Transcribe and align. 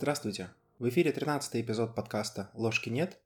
Здравствуйте! 0.00 0.48
В 0.78 0.88
эфире 0.88 1.12
13 1.12 1.56
эпизод 1.56 1.94
подкаста 1.94 2.50
«Ложки 2.54 2.88
нет», 2.88 3.20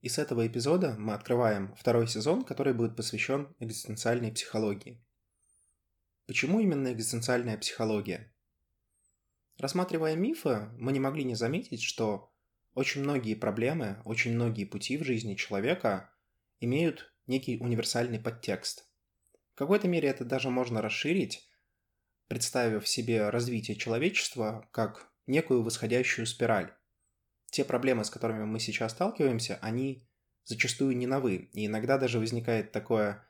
и 0.00 0.08
с 0.08 0.16
этого 0.16 0.46
эпизода 0.46 0.94
мы 0.96 1.12
открываем 1.12 1.74
второй 1.76 2.08
сезон, 2.08 2.42
который 2.42 2.72
будет 2.72 2.96
посвящен 2.96 3.54
экзистенциальной 3.60 4.32
психологии. 4.32 5.04
Почему 6.26 6.60
именно 6.60 6.90
экзистенциальная 6.90 7.58
психология? 7.58 8.32
Рассматривая 9.58 10.16
мифы, 10.16 10.70
мы 10.78 10.92
не 10.92 11.00
могли 11.00 11.22
не 11.22 11.34
заметить, 11.34 11.82
что 11.82 12.32
очень 12.72 13.02
многие 13.02 13.34
проблемы, 13.34 14.00
очень 14.06 14.32
многие 14.32 14.64
пути 14.64 14.96
в 14.96 15.04
жизни 15.04 15.34
человека 15.34 16.10
имеют 16.60 17.12
некий 17.26 17.58
универсальный 17.58 18.18
подтекст. 18.18 18.88
В 19.52 19.58
какой-то 19.58 19.86
мере 19.86 20.08
это 20.08 20.24
даже 20.24 20.48
можно 20.48 20.80
расширить, 20.80 21.46
представив 22.26 22.88
себе 22.88 23.28
развитие 23.28 23.76
человечества 23.76 24.66
как 24.72 25.12
некую 25.26 25.62
восходящую 25.62 26.26
спираль. 26.26 26.72
Те 27.50 27.64
проблемы, 27.64 28.04
с 28.04 28.10
которыми 28.10 28.44
мы 28.44 28.60
сейчас 28.60 28.92
сталкиваемся, 28.92 29.58
они 29.62 30.06
зачастую 30.44 30.96
не 30.96 31.06
новы, 31.06 31.48
и 31.52 31.66
иногда 31.66 31.98
даже 31.98 32.18
возникает 32.18 32.72
такое 32.72 33.26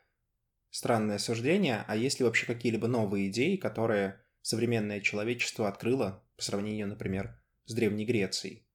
странное 0.70 1.18
суждение, 1.18 1.84
а 1.86 1.96
есть 1.96 2.18
ли 2.18 2.24
вообще 2.24 2.46
какие-либо 2.46 2.88
новые 2.88 3.28
идеи, 3.28 3.56
которые 3.56 4.20
современное 4.42 5.00
человечество 5.00 5.68
открыло 5.68 6.22
по 6.36 6.42
сравнению, 6.42 6.88
например, 6.88 7.40
с 7.64 7.74
Древней 7.74 8.04
Грецией. 8.04 8.66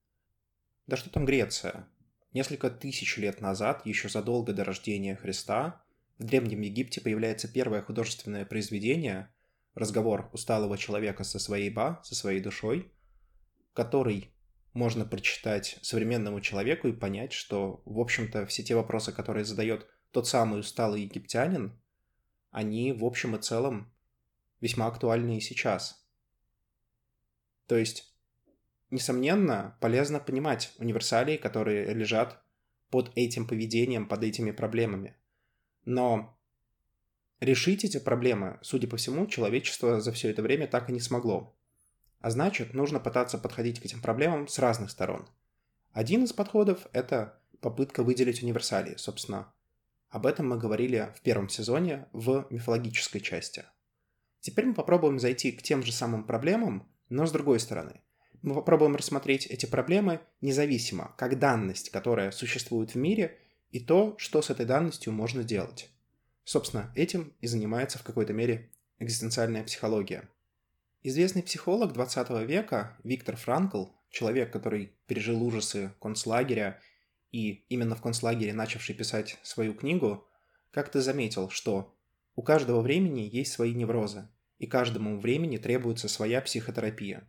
Да 0.88 0.98
что 0.98 1.10
там 1.10 1.26
Греция? 1.26 1.88
Несколько 2.34 2.70
тысяч 2.70 3.18
лет 3.18 3.42
назад, 3.42 3.86
еще 3.86 4.10
задолго 4.10 4.54
до 4.54 4.64
рождения 4.64 5.16
Христа, 5.16 5.84
в 6.18 6.24
Древнем 6.24 6.62
Египте 6.62 7.02
появляется 7.02 7.48
первое 7.48 7.82
художественное 7.82 8.46
произведение 8.46 9.34
«Разговор 9.76 10.30
усталого 10.34 10.78
человека 10.78 11.24
со 11.24 11.40
своей 11.40 11.70
ба, 11.70 12.02
со 12.04 12.16
своей 12.16 12.42
душой», 12.42 12.92
который 13.74 14.32
можно 14.74 15.06
прочитать 15.06 15.78
современному 15.82 16.42
человеку 16.42 16.88
и 16.88 16.94
понять, 16.94 17.34
что, 17.34 17.82
в 17.86 18.00
общем-то, 18.00 18.46
все 18.46 18.64
те 18.64 18.76
вопросы, 18.76 19.12
которые 19.12 19.46
задает 19.46 19.88
тот 20.12 20.28
самый 20.28 20.60
усталый 20.60 21.04
египтянин, 21.04 21.80
они, 22.52 22.94
в 22.94 23.06
общем 23.06 23.36
и 23.36 23.42
целом, 23.42 23.92
весьма 24.60 24.88
актуальны 24.88 25.38
и 25.38 25.42
сейчас. 25.42 26.06
То 27.68 27.78
есть, 27.78 28.14
несомненно, 28.90 29.78
полезно 29.82 30.20
понимать 30.20 30.74
универсалии, 30.78 31.38
которые 31.38 31.94
лежат 31.94 32.44
под 32.90 33.12
этим 33.16 33.48
поведением, 33.48 34.08
под 34.08 34.24
этими 34.24 34.52
проблемами. 34.52 35.16
Но 35.86 36.38
решить 37.40 37.86
эти 37.86 38.00
проблемы, 38.00 38.60
судя 38.62 38.88
по 38.88 38.98
всему, 38.98 39.28
человечество 39.28 40.02
за 40.02 40.12
все 40.12 40.30
это 40.30 40.42
время 40.42 40.68
так 40.68 40.90
и 40.90 40.94
не 40.94 41.00
смогло. 41.00 41.56
А 42.22 42.30
значит, 42.30 42.74
нужно 42.74 43.00
пытаться 43.00 43.40
подходить 43.40 43.80
к 43.80 43.86
этим 43.86 44.00
проблемам 44.00 44.48
с 44.48 44.60
разных 44.60 44.92
сторон. 44.92 45.28
Один 45.92 46.24
из 46.24 46.34
подходов– 46.34 46.88
это 46.94 47.40
попытка 47.60 48.04
выделить 48.04 48.44
универсалии, 48.44 48.96
собственно. 48.98 49.52
Об 50.10 50.28
этом 50.28 50.50
мы 50.50 50.58
говорили 50.58 51.12
в 51.16 51.22
первом 51.22 51.50
сезоне 51.50 52.08
в 52.14 52.46
мифологической 52.50 53.22
части. 53.22 53.66
Теперь 54.40 54.66
мы 54.66 54.74
попробуем 54.74 55.20
зайти 55.20 55.52
к 55.52 55.64
тем 55.64 55.84
же 55.84 55.92
самым 55.92 56.24
проблемам, 56.24 56.88
но 57.10 57.26
с 57.26 57.32
другой 57.32 57.60
стороны. 57.60 58.02
Мы 58.42 58.56
попробуем 58.56 58.96
рассмотреть 58.96 59.48
эти 59.48 59.66
проблемы 59.66 60.22
независимо, 60.42 61.14
как 61.18 61.40
данность, 61.40 61.90
которая 61.90 62.32
существует 62.32 62.92
в 62.92 62.98
мире, 62.98 63.38
и 63.72 63.80
то, 63.80 64.16
что 64.18 64.42
с 64.42 64.50
этой 64.50 64.66
данностью 64.66 65.14
можно 65.14 65.44
делать. 65.44 65.90
Собственно, 66.44 66.92
этим 66.96 67.34
и 67.40 67.48
занимается 67.48 68.00
в 68.00 68.04
какой-то 68.04 68.34
мере 68.34 68.70
экзистенциальная 69.00 69.64
психология– 69.64 70.30
Известный 71.04 71.42
психолог 71.42 71.94
20 71.94 72.30
века 72.48 72.96
Виктор 73.04 73.36
Франкл, 73.36 73.86
человек, 74.12 74.54
который 74.54 74.94
пережил 75.08 75.42
ужасы 75.42 75.96
концлагеря 76.00 76.80
и 77.32 77.66
именно 77.70 77.96
в 77.96 78.04
концлагере 78.04 78.54
начавший 78.54 78.94
писать 78.94 79.40
свою 79.42 79.74
книгу, 79.74 80.28
как-то 80.70 81.02
заметил, 81.02 81.50
что 81.50 81.98
у 82.36 82.44
каждого 82.44 82.82
времени 82.82 83.22
есть 83.22 83.52
свои 83.52 83.74
неврозы, 83.74 84.30
и 84.60 84.68
каждому 84.68 85.20
времени 85.20 85.58
требуется 85.58 86.08
своя 86.08 86.40
психотерапия. 86.40 87.28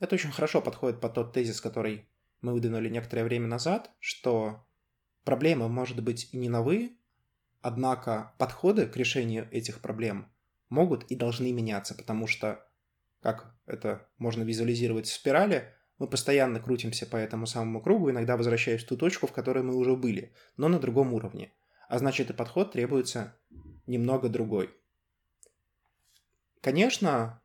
Это 0.00 0.16
очень 0.16 0.32
хорошо 0.32 0.60
подходит 0.60 1.00
под 1.00 1.14
тот 1.14 1.32
тезис, 1.32 1.60
который 1.60 2.08
мы 2.40 2.52
выдвинули 2.52 2.88
некоторое 2.88 3.22
время 3.22 3.46
назад, 3.46 3.92
что 4.00 4.66
проблемы, 5.22 5.68
может 5.68 6.02
быть, 6.02 6.30
и 6.32 6.36
не 6.36 6.48
новые, 6.48 6.96
однако 7.60 8.34
подходы 8.38 8.88
к 8.88 8.96
решению 8.96 9.48
этих 9.52 9.80
проблем 9.80 10.32
могут 10.68 11.04
и 11.04 11.16
должны 11.16 11.52
меняться, 11.52 11.94
потому 11.94 12.26
что, 12.26 12.65
как 13.26 13.52
это 13.66 14.08
можно 14.18 14.44
визуализировать 14.44 15.06
в 15.06 15.12
спирали, 15.12 15.74
мы 15.98 16.06
постоянно 16.06 16.60
крутимся 16.60 17.06
по 17.06 17.16
этому 17.16 17.46
самому 17.46 17.82
кругу, 17.82 18.08
иногда 18.08 18.36
возвращаясь 18.36 18.84
в 18.84 18.86
ту 18.86 18.96
точку, 18.96 19.26
в 19.26 19.32
которой 19.32 19.64
мы 19.64 19.74
уже 19.74 19.96
были, 19.96 20.32
но 20.56 20.68
на 20.68 20.78
другом 20.78 21.12
уровне. 21.12 21.52
А 21.88 21.98
значит, 21.98 22.30
и 22.30 22.34
подход 22.34 22.70
требуется 22.70 23.36
немного 23.88 24.28
другой. 24.28 24.72
Конечно, 26.60 27.42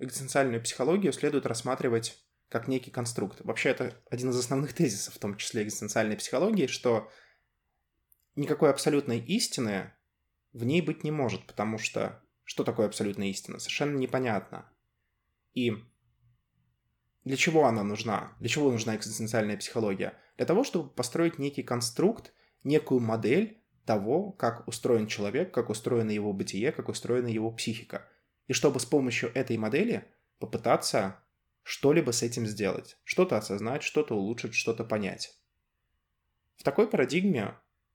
экзистенциальную 0.00 0.60
психологию 0.60 1.12
следует 1.12 1.46
рассматривать 1.46 2.20
как 2.48 2.66
некий 2.66 2.90
конструкт. 2.90 3.40
Вообще, 3.42 3.68
это 3.68 3.94
один 4.10 4.30
из 4.30 4.38
основных 4.38 4.72
тезисов, 4.74 5.14
в 5.14 5.18
том 5.18 5.36
числе 5.36 5.62
экзистенциальной 5.62 6.16
психологии, 6.16 6.66
что 6.66 7.08
никакой 8.34 8.70
абсолютной 8.70 9.20
истины 9.20 9.92
в 10.52 10.64
ней 10.64 10.82
быть 10.82 11.04
не 11.04 11.12
может, 11.12 11.46
потому 11.46 11.78
что 11.78 12.20
что 12.42 12.64
такое 12.64 12.86
абсолютная 12.86 13.28
истина? 13.28 13.60
Совершенно 13.60 13.96
непонятно. 13.96 14.68
И 15.54 15.72
для 17.24 17.36
чего 17.36 17.64
она 17.64 17.82
нужна? 17.82 18.32
Для 18.40 18.48
чего 18.48 18.70
нужна 18.70 18.96
экзистенциальная 18.96 19.56
психология? 19.56 20.14
Для 20.36 20.46
того, 20.46 20.64
чтобы 20.64 20.90
построить 20.90 21.38
некий 21.38 21.62
конструкт, 21.62 22.32
некую 22.64 23.00
модель 23.00 23.60
того, 23.86 24.32
как 24.32 24.66
устроен 24.68 25.06
человек, 25.06 25.52
как 25.52 25.70
устроено 25.70 26.10
его 26.10 26.32
бытие, 26.32 26.72
как 26.72 26.88
устроена 26.88 27.28
его 27.28 27.50
психика. 27.50 28.06
И 28.46 28.52
чтобы 28.52 28.80
с 28.80 28.84
помощью 28.84 29.30
этой 29.34 29.56
модели 29.56 30.04
попытаться 30.38 31.20
что-либо 31.62 32.10
с 32.10 32.22
этим 32.22 32.46
сделать. 32.46 32.98
Что-то 33.04 33.38
осознать, 33.38 33.82
что-то 33.82 34.14
улучшить, 34.14 34.54
что-то 34.54 34.84
понять. 34.84 35.38
В 36.56 36.62
такой 36.62 36.88
парадигме 36.88 37.54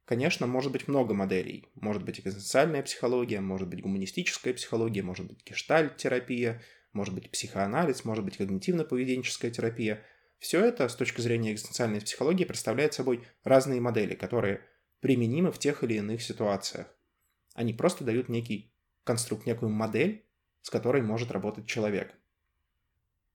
Конечно, 0.09 0.47
может 0.47 0.71
быть 0.71 0.87
много 0.87 1.13
моделей. 1.13 1.67
Может 1.75 2.03
быть 2.03 2.19
экзистенциальная 2.19 2.81
психология, 2.81 3.41
может 3.41 3.67
быть 3.67 3.83
гуманистическая 3.83 4.55
психология, 4.55 5.03
может 5.03 5.27
быть 5.27 5.45
гештальт-терапия, 5.45 6.63
может 6.93 7.13
быть 7.13 7.31
психоанализ, 7.31 8.05
может 8.05 8.25
быть 8.25 8.39
когнитивно-поведенческая 8.39 9.51
терапия. 9.51 10.03
Все 10.39 10.63
это 10.63 10.87
с 10.87 10.95
точки 10.95 11.21
зрения 11.21 11.53
экзистенциальной 11.53 12.01
психологии 12.01 12.45
представляет 12.45 12.93
собой 12.93 13.27
разные 13.43 13.81
модели, 13.81 14.15
которые 14.15 14.61
применимы 14.99 15.51
в 15.51 15.59
тех 15.59 15.83
или 15.83 15.95
иных 15.95 16.21
ситуациях. 16.21 16.87
Они 17.53 17.73
просто 17.73 18.03
дают 18.03 18.29
некий 18.29 18.73
конструкт, 19.03 19.45
некую 19.45 19.69
модель, 19.69 20.25
с 20.61 20.69
которой 20.69 21.01
может 21.01 21.31
работать 21.31 21.67
человек. 21.67 22.13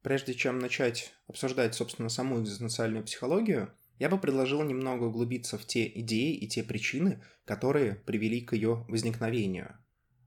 Прежде 0.03 0.35
чем 0.35 0.59
начать 0.59 1.15
обсуждать, 1.27 1.75
собственно, 1.75 2.09
саму 2.09 2.41
экзистенциальную 2.41 3.05
психологию, 3.05 3.73
я 3.99 4.09
бы 4.09 4.19
предложил 4.19 4.63
немного 4.63 5.05
углубиться 5.05 5.57
в 5.57 5.65
те 5.65 5.87
идеи 6.01 6.35
и 6.35 6.49
те 6.49 6.63
причины, 6.63 7.23
которые 7.45 7.95
привели 7.95 8.41
к 8.41 8.53
ее 8.53 8.85
возникновению. 8.89 9.79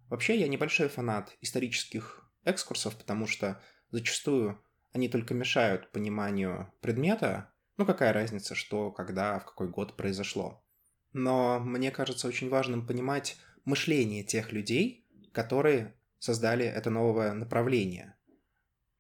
Вообще, 0.10 0.40
я 0.40 0.48
небольшой 0.48 0.88
фанат 0.88 1.36
исторических 1.42 2.27
экскурсов, 2.50 2.96
потому 2.96 3.28
что 3.28 3.62
зачастую 3.92 4.64
они 4.94 5.10
только 5.10 5.34
мешают 5.34 5.92
пониманию 5.92 6.74
предмета, 6.82 7.52
ну 7.78 7.86
какая 7.86 8.14
разница, 8.14 8.56
что, 8.56 8.92
когда, 8.92 9.40
в 9.40 9.46
какой 9.46 9.70
год 9.70 9.96
произошло. 9.96 10.64
Но 11.14 11.60
мне 11.60 11.92
кажется 11.92 12.28
очень 12.28 12.50
важным 12.50 12.86
понимать 12.86 13.38
мышление 13.66 14.24
тех 14.24 14.52
людей, 14.52 15.06
которые 15.34 15.96
создали 16.20 16.66
это 16.66 16.90
новое 16.90 17.34
направление. 17.34 18.16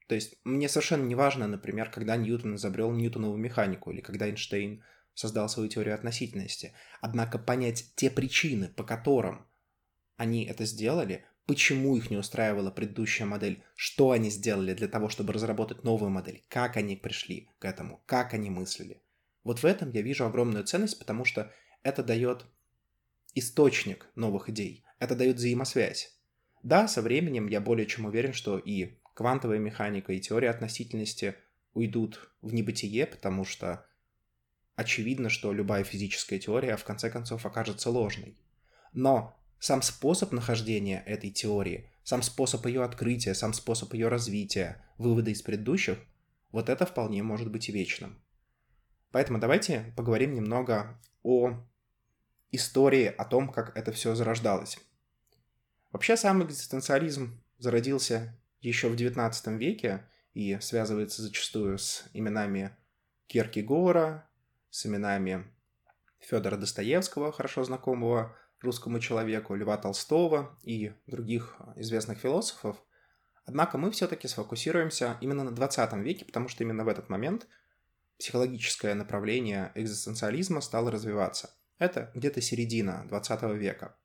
То 0.07 0.15
есть 0.15 0.35
мне 0.43 0.69
совершенно 0.69 1.03
не 1.03 1.15
важно, 1.15 1.47
например, 1.47 1.89
когда 1.89 2.15
Ньютон 2.15 2.55
изобрел 2.55 2.91
Ньютонову 2.91 3.35
механику 3.35 3.91
или 3.91 4.01
когда 4.01 4.27
Эйнштейн 4.27 4.83
создал 5.13 5.50
свою 5.50 5.67
теорию 5.67 5.95
относительности. 5.95 6.73
Однако 7.01 7.39
понять 7.39 7.93
те 7.95 8.09
причины, 8.09 8.69
по 8.69 8.83
которым 8.83 9.47
они 10.15 10.45
это 10.45 10.65
сделали, 10.65 11.25
почему 11.47 11.95
их 11.95 12.11
не 12.11 12.17
устраивала 12.17 12.69
предыдущая 12.69 13.25
модель, 13.25 13.63
что 13.75 14.11
они 14.11 14.29
сделали 14.29 14.73
для 14.73 14.89
того, 14.89 15.07
чтобы 15.09 15.33
разработать 15.33 15.83
новую 15.83 16.11
модель, 16.11 16.44
как 16.49 16.75
они 16.75 16.97
пришли 16.97 17.49
к 17.57 17.65
этому, 17.65 18.03
как 18.05 18.33
они 18.33 18.49
мыслили. 18.49 19.01
Вот 19.44 19.59
в 19.59 19.65
этом 19.65 19.89
я 19.91 20.01
вижу 20.01 20.25
огромную 20.25 20.65
ценность, 20.65 20.99
потому 20.99 21.23
что 21.23 21.51
это 21.83 22.03
дает 22.03 22.45
источник 23.33 24.07
новых 24.15 24.49
идей, 24.49 24.83
это 24.99 25.15
дает 25.15 25.38
взаимосвязь. 25.38 26.13
Да, 26.63 26.88
со 26.89 27.01
временем 27.01 27.47
я 27.47 27.61
более 27.61 27.88
чем 27.88 28.05
уверен, 28.05 28.33
что 28.33 28.57
и 28.57 29.00
квантовая 29.13 29.57
механика 29.57 30.11
и 30.11 30.19
теория 30.19 30.50
относительности 30.50 31.35
уйдут 31.73 32.29
в 32.41 32.53
небытие, 32.53 33.07
потому 33.07 33.45
что 33.45 33.85
очевидно, 34.75 35.29
что 35.29 35.53
любая 35.53 35.85
физическая 35.85 36.39
теория 36.39 36.75
в 36.75 36.83
конце 36.83 37.09
концов 37.09 37.45
окажется 37.45 37.89
ложной. 37.89 38.38
Но 38.91 39.37
сам 39.59 39.81
способ 39.81 40.31
нахождения 40.31 41.04
этой 41.06 41.30
теории, 41.30 41.89
сам 42.04 42.21
способ 42.21 42.65
ее 42.65 42.83
открытия, 42.83 43.33
сам 43.33 43.54
способ 43.54 43.94
ее 43.94 44.07
развития, 44.07 44.86
вывода 44.98 45.31
из 45.31 45.42
предыдущих, 45.42 45.98
вот 46.51 46.69
это 46.69 46.86
вполне 46.86 47.24
может 47.24 47.51
быть 47.51 47.69
и 47.69 47.71
вечным. 47.71 48.21
Поэтому 49.12 49.39
давайте 49.39 49.94
поговорим 49.95 50.33
немного 50.33 51.00
о 51.24 51.54
истории, 52.51 53.06
о 53.06 53.25
том, 53.25 53.51
как 53.51 53.75
это 53.77 53.92
все 53.92 54.15
зарождалось. 54.15 54.77
Вообще 55.92 56.18
сам 56.18 56.44
экзистенциализм 56.44 57.42
зародился 57.57 58.38
еще 58.62 58.89
в 58.89 58.95
XIX 58.95 59.57
веке 59.57 60.06
и 60.33 60.57
связывается 60.60 61.21
зачастую 61.21 61.77
с 61.77 62.06
именами 62.13 62.75
Киркегора, 63.27 64.30
с 64.69 64.86
именами 64.86 65.45
Федора 66.19 66.57
Достоевского, 66.57 67.31
хорошо 67.31 67.63
знакомого 67.63 68.36
русскому 68.62 69.00
человеку, 69.00 69.56
Льва 69.56 69.77
Толстого 69.77 70.57
и 70.63 70.94
других 71.06 71.57
известных 71.75 72.19
философов. 72.19 72.83
Однако 73.45 73.77
мы 73.77 73.92
все-таки 73.92 74.27
сфокусируемся 74.27 75.18
именно 75.21 75.44
на 75.44 75.51
20 75.51 75.94
веке, 75.94 76.25
потому 76.25 76.48
что 76.50 76.63
именно 76.63 76.83
в 76.83 76.88
этот 76.88 77.09
момент 77.09 77.48
психологическое 78.18 78.94
направление 78.95 79.71
экзистенциализма 79.75 80.62
стало 80.62 80.92
развиваться. 80.92 81.51
Это 81.77 82.12
где-то 82.15 82.42
середина 82.42 83.06
20 83.07 83.44
века. 83.57 83.95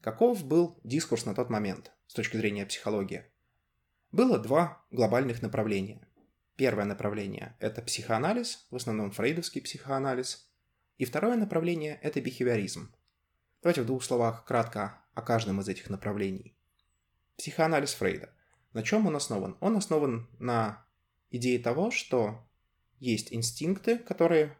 Каков 0.00 0.44
был 0.44 0.80
дискурс 0.84 1.26
на 1.26 1.34
тот 1.34 1.50
момент 1.50 1.90
с 2.06 2.14
точки 2.14 2.36
зрения 2.36 2.64
психологии? 2.64 3.24
Было 4.12 4.38
два 4.38 4.84
глобальных 4.90 5.42
направления. 5.42 6.08
Первое 6.56 6.84
направление– 6.84 7.56
это 7.60 7.82
психоанализ, 7.82 8.66
в 8.70 8.76
основном 8.76 9.10
фрейдовский 9.10 9.60
психоанализ. 9.60 10.50
И 10.96 11.04
второе 11.04 11.36
направление– 11.36 11.98
это 12.02 12.20
бихевиоризм. 12.20 12.92
Давайте 13.62 13.82
в 13.82 13.86
двух 13.86 14.04
словах 14.04 14.44
кратко 14.44 15.02
о 15.14 15.22
каждом 15.22 15.60
из 15.60 15.68
этих 15.68 15.90
направлений. 15.90 16.54
Психоанализ 17.36 17.94
Фрейда. 17.94 18.30
На 18.72 18.82
чем 18.82 19.06
он 19.06 19.16
основан? 19.16 19.56
Он 19.60 19.76
основан 19.76 20.28
на 20.38 20.84
идее 21.30 21.58
того, 21.58 21.90
что 21.90 22.46
есть 23.00 23.32
инстинкты, 23.32 23.98
которые 23.98 24.56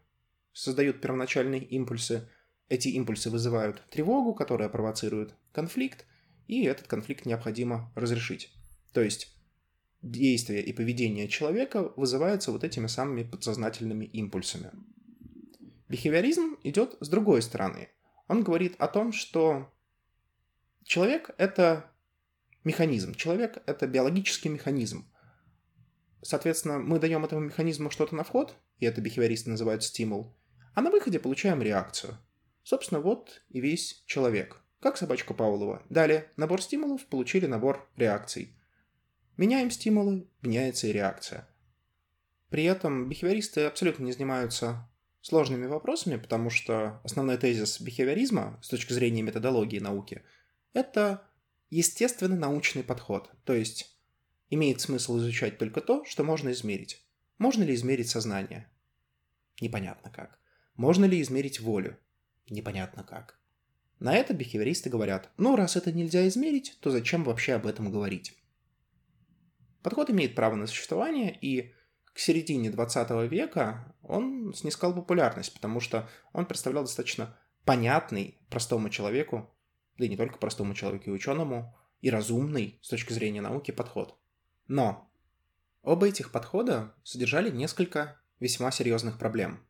создают 0.53 1.01
первоначальные 1.01 1.63
импульсы. 1.63 2.29
Эти 2.69 2.89
импульсы 2.89 3.31
вызывают 3.31 3.83
тревогу, 3.91 4.35
которая 4.35 4.69
провоцирует 4.69 5.35
конфликт, 5.53 6.05
и 6.49 6.65
этот 6.65 6.89
конфликт 6.89 7.25
необходимо 7.25 7.93
разрешить. 7.95 8.53
То 8.93 9.01
есть 9.01 9.33
действия 10.03 10.61
и 10.61 10.73
поведение 10.73 11.29
человека 11.29 11.93
вызываются 11.97 12.51
вот 12.51 12.65
этими 12.65 12.89
самыми 12.89 13.23
подсознательными 13.23 14.07
импульсами. 14.07 14.73
Бихевиоризм 15.89 16.57
идет 16.65 16.97
с 17.01 17.09
другой 17.09 17.43
стороны. 17.43 17.89
Он 18.29 18.43
говорит 18.43 18.77
о 18.79 18.89
том, 18.89 19.13
что 19.13 19.73
человек— 20.85 21.31
это 21.39 21.91
механизм, 22.63 23.15
человек— 23.15 23.63
это 23.67 23.87
биологический 23.87 24.51
механизм. 24.51 25.11
Соответственно, 26.23 26.79
мы 26.79 26.99
даем 26.99 27.25
этому 27.25 27.43
механизму 27.43 27.91
что-то 27.91 28.15
на 28.15 28.25
вход, 28.25 28.55
и 28.79 28.87
это 28.87 29.01
бихевиористы 29.01 29.51
называют 29.51 29.83
стимул, 29.83 30.37
а 30.75 30.83
на 30.83 30.91
выходе 30.91 31.19
получаем 31.19 31.63
реакцию. 31.63 32.19
Собственно, 32.63 33.01
вот 33.01 33.43
и 33.49 33.61
весь 33.61 34.05
человек. 34.07 34.61
Как 34.81 34.97
собачка 34.97 35.33
Павлова. 35.33 35.83
Далее, 35.89 36.31
набор 36.37 36.63
стимулов, 36.63 37.07
получили 37.07 37.47
набор 37.47 37.89
реакций. 37.97 38.55
Меняем 39.37 39.71
стимулы, 39.71 40.29
меняется 40.43 40.87
и 40.87 40.93
реакция. 40.93 41.49
При 42.51 42.65
этом 42.65 43.09
бихевиористы 43.09 43.65
абсолютно 43.65 44.05
не 44.05 44.13
занимаются 44.13 44.89
сложными 45.21 45.67
вопросами, 45.67 46.17
потому 46.17 46.51
что 46.51 47.01
основной 47.05 47.39
тезис 47.39 47.81
бихевиоризма 47.81 48.59
с 48.63 48.69
точки 48.69 48.93
зрения 48.93 49.23
методологии 49.23 49.79
науки– 49.79 50.23
это 50.73 51.23
естественный 51.71 52.39
научный 52.39 52.83
подход. 52.83 53.31
То 53.45 53.53
есть 53.53 53.97
имеет 54.51 54.81
смысл 54.81 55.19
изучать 55.19 55.59
только 55.59 55.81
то, 55.81 56.05
что 56.05 56.25
можно 56.25 56.51
измерить. 56.51 57.05
Можно 57.39 57.65
ли 57.65 57.75
измерить 57.75 58.09
сознание? 58.09 58.71
Непонятно 59.61 60.11
как. 60.11 60.39
Можно 60.75 61.05
ли 61.05 61.21
измерить 61.21 61.61
волю? 61.61 61.99
Непонятно 62.49 63.05
как. 63.05 63.39
На 63.99 64.15
это 64.15 64.33
бихевиористы 64.33 64.91
говорят, 64.91 65.31
ну 65.37 65.57
раз 65.57 65.77
это 65.77 65.93
нельзя 65.93 66.27
измерить, 66.29 66.79
то 66.81 66.91
зачем 66.91 67.25
вообще 67.25 67.55
об 67.55 67.67
этом 67.67 67.91
говорить? 67.91 68.37
Подход 69.83 70.11
имеет 70.11 70.35
право 70.35 70.55
на 70.55 70.67
существование, 70.67 71.37
и 71.41 71.73
к 72.19 72.21
середине 72.21 72.69
20 72.69 73.31
века 73.31 73.95
он 74.03 74.53
снискал 74.53 74.93
популярность, 74.93 75.55
потому 75.55 75.79
что 75.79 76.11
он 76.33 76.47
представлял 76.47 76.83
достаточно 76.83 77.39
понятный 77.65 78.41
простому 78.51 78.91
человеку, 78.91 79.49
да 79.99 80.05
и 80.05 80.09
не 80.09 80.17
только 80.17 80.37
простому 80.39 80.75
человеку 80.75 81.11
и 81.11 81.13
ученому, 81.13 81.79
и 82.01 82.11
разумный 82.11 82.81
с 82.83 82.89
точки 82.89 83.13
зрения 83.13 83.41
науки 83.41 83.71
подход. 83.71 84.19
Но 84.67 85.09
оба 85.83 86.09
этих 86.09 86.33
подхода 86.33 86.93
содержали 87.05 87.53
несколько 87.53 88.21
весьма 88.41 88.73
серьезных 88.73 89.17
проблем. 89.17 89.65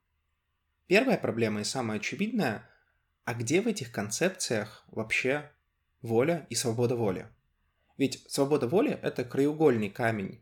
Первая 0.87 1.19
проблема 1.19 1.61
и 1.61 1.65
самая 1.65 1.99
очевидная– 1.99 2.67
а 3.27 3.35
где 3.35 3.61
в 3.61 3.67
этих 3.67 3.93
концепциях 3.93 4.87
вообще 4.87 5.53
воля 6.01 6.47
и 6.49 6.55
свобода 6.55 6.97
воли? 6.97 7.29
Ведь 7.99 8.25
свобода 8.27 8.67
воли– 8.67 8.99
это 9.03 9.23
краеугольный 9.23 9.91
камень 9.91 10.41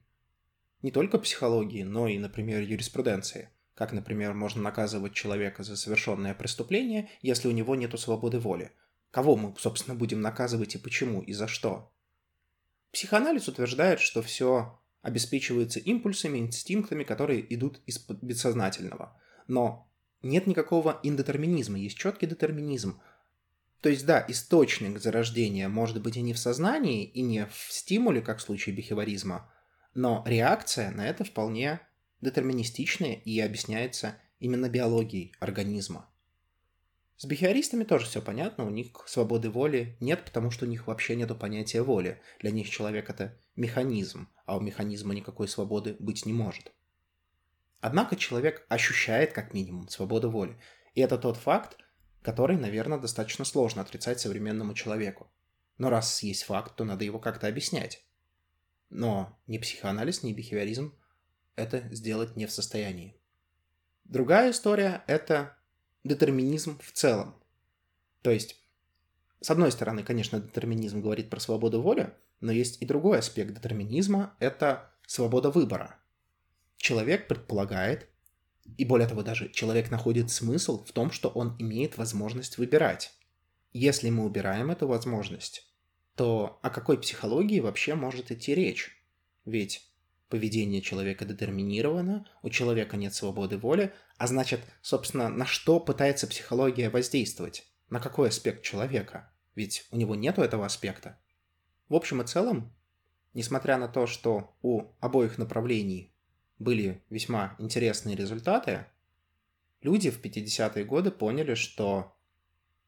не 0.86 0.92
только 0.92 1.18
психологии, 1.18 1.82
но 1.82 2.06
и, 2.06 2.16
например, 2.16 2.62
юриспруденции. 2.62 3.48
Как, 3.74 3.90
например, 3.90 4.34
можно 4.34 4.62
наказывать 4.62 5.14
человека 5.14 5.64
за 5.64 5.76
совершенное 5.76 6.32
преступление, 6.32 7.10
если 7.22 7.48
у 7.48 7.50
него 7.50 7.74
нет 7.74 7.98
свободы 7.98 8.38
воли. 8.38 8.70
Кого 9.10 9.34
мы, 9.34 9.52
собственно, 9.58 9.96
будем 9.96 10.20
наказывать 10.20 10.76
и 10.76 10.78
почему, 10.78 11.22
и 11.22 11.32
за 11.32 11.48
что? 11.48 11.92
Психоанализ 12.92 13.48
утверждает, 13.48 13.98
что 13.98 14.22
все 14.22 14.80
обеспечивается 15.02 15.80
импульсами, 15.80 16.38
инстинктами, 16.38 17.02
которые 17.02 17.52
идут 17.52 17.80
из 17.86 17.98
бессознательного. 18.22 19.20
Но 19.48 19.90
нет 20.22 20.46
никакого 20.46 21.00
индетерминизма, 21.02 21.78
есть 21.78 21.98
четкий 21.98 22.26
детерминизм– 22.26 23.00
то 23.82 23.90
есть, 23.90 24.06
да, 24.06 24.24
источник 24.26 24.98
зарождения 24.98 25.68
может 25.68 26.02
быть 26.02 26.16
и 26.16 26.22
не 26.22 26.32
в 26.32 26.38
сознании, 26.38 27.04
и 27.04 27.22
не 27.22 27.46
в 27.46 27.72
стимуле, 27.72 28.20
как 28.20 28.38
в 28.38 28.42
случае 28.42 28.74
бихеваризма, 28.74 29.48
но 29.96 30.22
реакция 30.26 30.90
на 30.90 31.08
это 31.08 31.24
вполне 31.24 31.80
детерминистичная 32.20 33.14
и 33.14 33.40
объясняется 33.40 34.16
именно 34.38 34.68
биологией 34.68 35.34
организма. 35.40 36.06
С 37.16 37.24
бихевиористами 37.24 37.84
тоже 37.84 38.04
все 38.04 38.20
понятно, 38.20 38.66
у 38.66 38.70
них 38.70 38.88
свободы 39.06 39.48
воли 39.48 39.96
нет, 40.00 40.22
потому 40.26 40.50
что 40.50 40.66
у 40.66 40.68
них 40.68 40.86
вообще 40.86 41.16
нет 41.16 41.36
понятия 41.38 41.80
воли. 41.80 42.20
Для 42.40 42.50
них 42.50 42.68
человек 42.68 43.08
это 43.08 43.38
механизм, 43.56 44.28
а 44.44 44.58
у 44.58 44.60
механизма 44.60 45.14
никакой 45.14 45.48
свободы 45.48 45.96
быть 45.98 46.26
не 46.26 46.34
может. 46.34 46.72
Однако 47.80 48.16
человек 48.16 48.66
ощущает 48.68 49.32
как 49.32 49.54
минимум 49.54 49.88
свободу 49.88 50.30
воли. 50.30 50.58
И 50.94 51.00
это 51.00 51.16
тот 51.16 51.38
факт, 51.38 51.78
который, 52.20 52.58
наверное, 52.58 52.98
достаточно 52.98 53.46
сложно 53.46 53.80
отрицать 53.80 54.20
современному 54.20 54.74
человеку. 54.74 55.32
Но 55.78 55.88
раз 55.88 56.22
есть 56.22 56.42
факт, 56.42 56.76
то 56.76 56.84
надо 56.84 57.06
его 57.06 57.18
как-то 57.18 57.46
объяснять. 57.46 58.05
Но 58.90 59.38
ни 59.46 59.58
психоанализ, 59.58 60.22
ни 60.22 60.32
бихевиоризм 60.32 60.94
это 61.56 61.88
сделать 61.90 62.36
не 62.36 62.46
в 62.46 62.52
состоянии. 62.52 63.16
Другая 64.04 64.52
история– 64.52 65.02
это 65.06 65.56
детерминизм 66.04 66.78
в 66.78 66.92
целом. 66.92 67.34
То 68.22 68.30
есть, 68.30 68.56
с 69.40 69.50
одной 69.50 69.72
стороны, 69.72 70.04
конечно, 70.04 70.38
детерминизм 70.38 71.00
говорит 71.00 71.30
про 71.30 71.40
свободу 71.40 71.82
воли, 71.82 72.14
но 72.40 72.52
есть 72.52 72.80
и 72.82 72.86
другой 72.86 73.18
аспект 73.18 73.54
детерминизма– 73.54 74.36
это 74.38 74.90
свобода 75.06 75.50
выбора. 75.50 75.98
Человек 76.76 77.26
предполагает, 77.26 78.08
и 78.76 78.84
более 78.84 79.08
того, 79.08 79.22
даже 79.22 79.50
человек 79.50 79.90
находит 79.90 80.30
смысл 80.30 80.84
в 80.84 80.92
том, 80.92 81.10
что 81.10 81.28
он 81.28 81.56
имеет 81.58 81.96
возможность 81.96 82.58
выбирать. 82.58 83.12
Если 83.72 84.10
мы 84.10 84.24
убираем 84.24 84.70
эту 84.70 84.86
возможность, 84.86 85.65
то 86.16 86.58
о 86.62 86.70
какой 86.70 86.98
психологии 86.98 87.60
вообще 87.60 87.94
может 87.94 88.32
идти 88.32 88.54
речь? 88.54 88.96
Ведь 89.44 89.88
поведение 90.28 90.80
человека 90.80 91.24
детерминировано, 91.24 92.26
у 92.42 92.50
человека 92.50 92.96
нет 92.96 93.14
свободы 93.14 93.58
воли, 93.58 93.92
а 94.16 94.26
значит, 94.26 94.60
собственно, 94.80 95.28
на 95.28 95.44
что 95.44 95.78
пытается 95.78 96.26
психология 96.26 96.90
воздействовать? 96.90 97.66
На 97.90 98.00
какой 98.00 98.30
аспект 98.30 98.64
человека? 98.64 99.30
Ведь 99.54 99.86
у 99.90 99.96
него 99.96 100.14
нету 100.14 100.42
этого 100.42 100.66
аспекта. 100.66 101.18
В 101.88 101.94
общем 101.94 102.22
и 102.22 102.26
целом, 102.26 102.74
несмотря 103.34 103.76
на 103.76 103.86
то, 103.86 104.06
что 104.06 104.56
у 104.62 104.84
обоих 105.00 105.38
направлений 105.38 106.12
были 106.58 107.02
весьма 107.10 107.54
интересные 107.58 108.16
результаты, 108.16 108.86
люди 109.82 110.10
в 110.10 110.20
50-е 110.20 110.84
годы 110.84 111.10
поняли, 111.10 111.54
что 111.54 112.16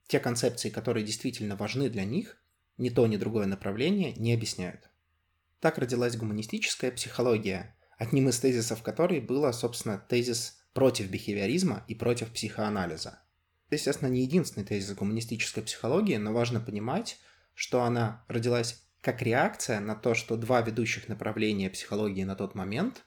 те 0.09 0.19
концепции, 0.19 0.71
которые 0.71 1.05
действительно 1.05 1.55
важны 1.55 1.91
для 1.91 2.05
них, 2.05 2.39
ни 2.79 2.91
то, 2.91 3.07
ни 3.07 3.17
другое 3.17 3.47
направление 3.47 4.15
не 4.15 4.33
объясняют. 4.33 4.89
Так 5.61 5.79
родилась 5.79 6.17
гуманистическая 6.17 6.91
психология, 6.93 7.77
одним 7.99 8.29
из 8.29 8.39
тезисов 8.39 8.83
которой 8.83 9.21
было, 9.21 9.53
собственно, 9.53 9.99
тезис 9.99 10.59
против 10.73 11.11
бихевиоризма 11.11 11.85
и 11.89 11.95
против 11.95 12.33
психоанализа. 12.33 13.21
Это, 13.67 13.75
естественно, 13.75 14.09
не 14.09 14.23
единственный 14.23 14.65
тезис 14.65 14.95
гуманистической 14.95 15.63
психологии, 15.63 16.17
но 16.17 16.33
важно 16.33 16.61
понимать, 16.61 17.19
что 17.55 17.83
она 17.83 18.25
родилась 18.29 18.85
как 19.01 19.21
реакция 19.23 19.81
на 19.81 19.95
то, 19.95 20.15
что 20.15 20.37
два 20.37 20.61
ведущих 20.63 21.09
направления 21.09 21.71
психологии 21.71 22.25
на 22.25 22.37
тот 22.37 22.55
момент 22.55 23.05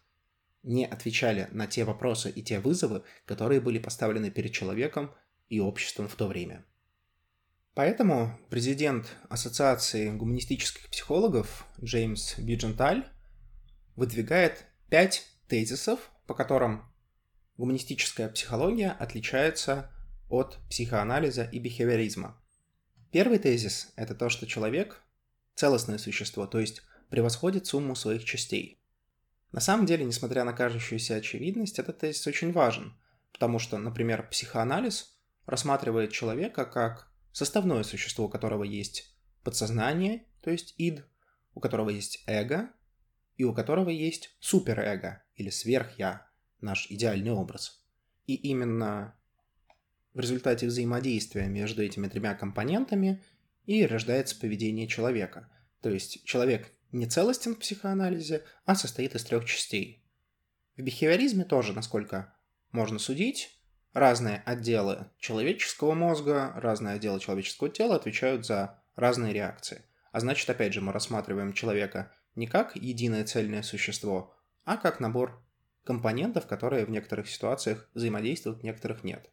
не 0.63 0.85
отвечали 0.85 1.47
на 1.51 1.67
те 1.67 1.83
вопросы 1.83 2.29
и 2.29 2.43
те 2.43 2.59
вызовы, 2.59 3.03
которые 3.25 3.61
были 3.61 3.79
поставлены 3.79 4.29
перед 4.29 4.51
человеком 4.51 5.13
и 5.49 5.59
обществом 5.59 6.07
в 6.07 6.15
то 6.15 6.27
время. 6.27 6.65
Поэтому 7.73 8.37
президент 8.49 9.07
Ассоциации 9.29 10.11
гуманистических 10.11 10.89
психологов 10.89 11.65
Джеймс 11.81 12.37
Бидженталь 12.37 13.07
выдвигает 13.95 14.65
пять 14.89 15.25
тезисов, 15.47 16.11
по 16.27 16.33
которым 16.33 16.83
гуманистическая 17.57 18.27
психология 18.27 18.91
отличается 18.91 19.89
от 20.29 20.57
психоанализа 20.69 21.43
и 21.43 21.59
бихевиоризма. 21.59 22.41
Первый 23.11 23.39
тезис– 23.39 23.91
это 23.95 24.15
то, 24.15 24.29
что 24.29 24.47
человек– 24.47 25.01
целостное 25.55 25.97
существо, 25.97 26.47
то 26.47 26.59
есть 26.59 26.81
превосходит 27.09 27.67
сумму 27.67 27.95
своих 27.95 28.25
частей. 28.25 28.81
На 29.51 29.59
самом 29.59 29.85
деле, 29.85 30.05
несмотря 30.05 30.43
на 30.43 30.53
кажущуюся 30.53 31.15
очевидность, 31.15 31.79
этот 31.79 31.99
тезис 31.99 32.25
очень 32.27 32.51
важен, 32.51 32.97
потому 33.33 33.59
что, 33.59 33.77
например, 33.77 34.27
психоанализ 34.29 35.17
рассматривает 35.45 36.11
человека 36.11 36.65
как 36.65 37.10
составное 37.31 37.83
существо, 37.83 38.25
у 38.25 38.29
которого 38.29 38.63
есть 38.63 39.15
подсознание, 39.43 40.25
то 40.41 40.51
есть 40.51 40.75
ид, 40.77 41.05
у 41.53 41.59
которого 41.59 41.89
есть 41.89 42.23
эго, 42.27 42.71
и 43.37 43.43
у 43.43 43.53
которого 43.53 43.89
есть 43.89 44.35
суперэго 44.39 45.23
или 45.35 45.49
сверхя, 45.49 46.27
наш 46.59 46.89
идеальный 46.91 47.31
образ. 47.31 47.83
И 48.27 48.35
именно 48.35 49.15
в 50.13 50.19
результате 50.19 50.67
взаимодействия 50.67 51.47
между 51.47 51.83
этими 51.83 52.07
тремя 52.07 52.35
компонентами 52.35 53.23
и 53.65 53.85
рождается 53.85 54.39
поведение 54.39 54.87
человека. 54.87 55.49
То 55.81 55.89
есть 55.89 56.23
человек 56.25 56.71
не 56.91 57.07
целостен 57.07 57.55
в 57.55 57.59
психоанализе, 57.59 58.43
а 58.65 58.75
состоит 58.75 59.15
из 59.15 59.23
трех 59.23 59.45
частей. 59.45 60.03
В 60.75 60.81
бихевиоризме 60.81 61.45
тоже, 61.45 61.73
насколько 61.73 62.35
можно 62.71 62.99
судить, 62.99 63.60
разные 63.93 64.41
отделы 64.45 65.09
человеческого 65.19 65.93
мозга, 65.93 66.53
разные 66.55 66.95
отделы 66.95 67.19
человеческого 67.19 67.69
тела 67.69 67.95
отвечают 67.95 68.45
за 68.45 68.79
разные 68.95 69.33
реакции. 69.33 69.83
А 70.11 70.19
значит, 70.19 70.49
опять 70.49 70.73
же, 70.73 70.81
мы 70.81 70.91
рассматриваем 70.91 71.53
человека 71.53 72.11
не 72.35 72.47
как 72.47 72.75
единое 72.75 73.25
цельное 73.25 73.63
существо, 73.63 74.33
а 74.63 74.77
как 74.77 74.99
набор 74.99 75.43
компонентов, 75.83 76.47
которые 76.47 76.85
в 76.85 76.89
некоторых 76.89 77.29
ситуациях 77.29 77.89
взаимодействуют, 77.93 78.59
в 78.59 78.63
некоторых 78.63 79.03
нет. 79.03 79.29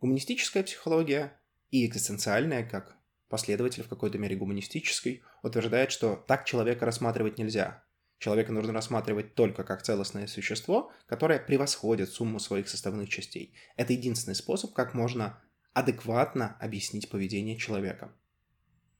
Гуманистическая 0.00 0.62
психология 0.62 1.38
и 1.70 1.86
экзистенциальная, 1.86 2.68
как 2.68 2.96
последователь 3.28 3.82
в 3.82 3.88
какой-то 3.88 4.18
мере 4.18 4.36
гуманистической, 4.36 5.22
утверждает, 5.42 5.92
что 5.92 6.16
так 6.16 6.44
человека 6.44 6.84
рассматривать 6.84 7.38
нельзя. 7.38 7.81
Человека 8.22 8.52
нужно 8.52 8.72
рассматривать 8.72 9.34
только 9.34 9.64
как 9.64 9.82
целостное 9.82 10.28
существо, 10.28 10.92
которое 11.06 11.40
превосходит 11.40 12.08
сумму 12.08 12.38
своих 12.38 12.68
составных 12.68 13.08
частей. 13.08 13.52
Это 13.74 13.94
единственный 13.94 14.36
способ, 14.36 14.72
как 14.74 14.94
можно 14.94 15.42
адекватно 15.72 16.56
объяснить 16.60 17.10
поведение 17.10 17.56
человека. 17.58 18.14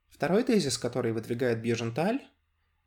Второй 0.09 0.43
тезис, 0.43 0.77
который 0.77 1.13
выдвигает 1.13 1.63
Бьеженталь, 1.63 2.21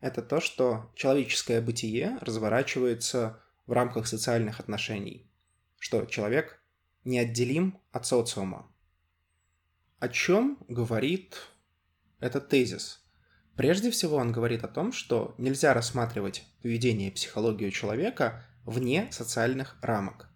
это 0.01 0.21
то, 0.21 0.41
что 0.41 0.91
человеческое 0.93 1.61
бытие 1.61 2.17
разворачивается 2.19 3.41
в 3.65 3.71
рамках 3.71 4.05
социальных 4.05 4.59
отношений, 4.59 5.31
что 5.79 6.03
человек 6.03 6.61
неотделим 7.05 7.79
от 7.93 8.07
социума, 8.07 8.69
о 9.99 10.09
чем 10.09 10.57
говорит 10.67 11.37
этот 12.19 12.49
тезис? 12.49 13.04
Прежде 13.55 13.89
всего 13.89 14.17
он 14.17 14.31
говорит 14.31 14.63
о 14.63 14.67
том, 14.67 14.91
что 14.91 15.33
нельзя 15.37 15.73
рассматривать 15.73 16.43
поведение 16.61 17.09
и 17.09 17.13
психологию 17.13 17.71
человека 17.71 18.43
вне 18.65 19.07
социальных 19.11 19.77
рамок. 19.81 20.29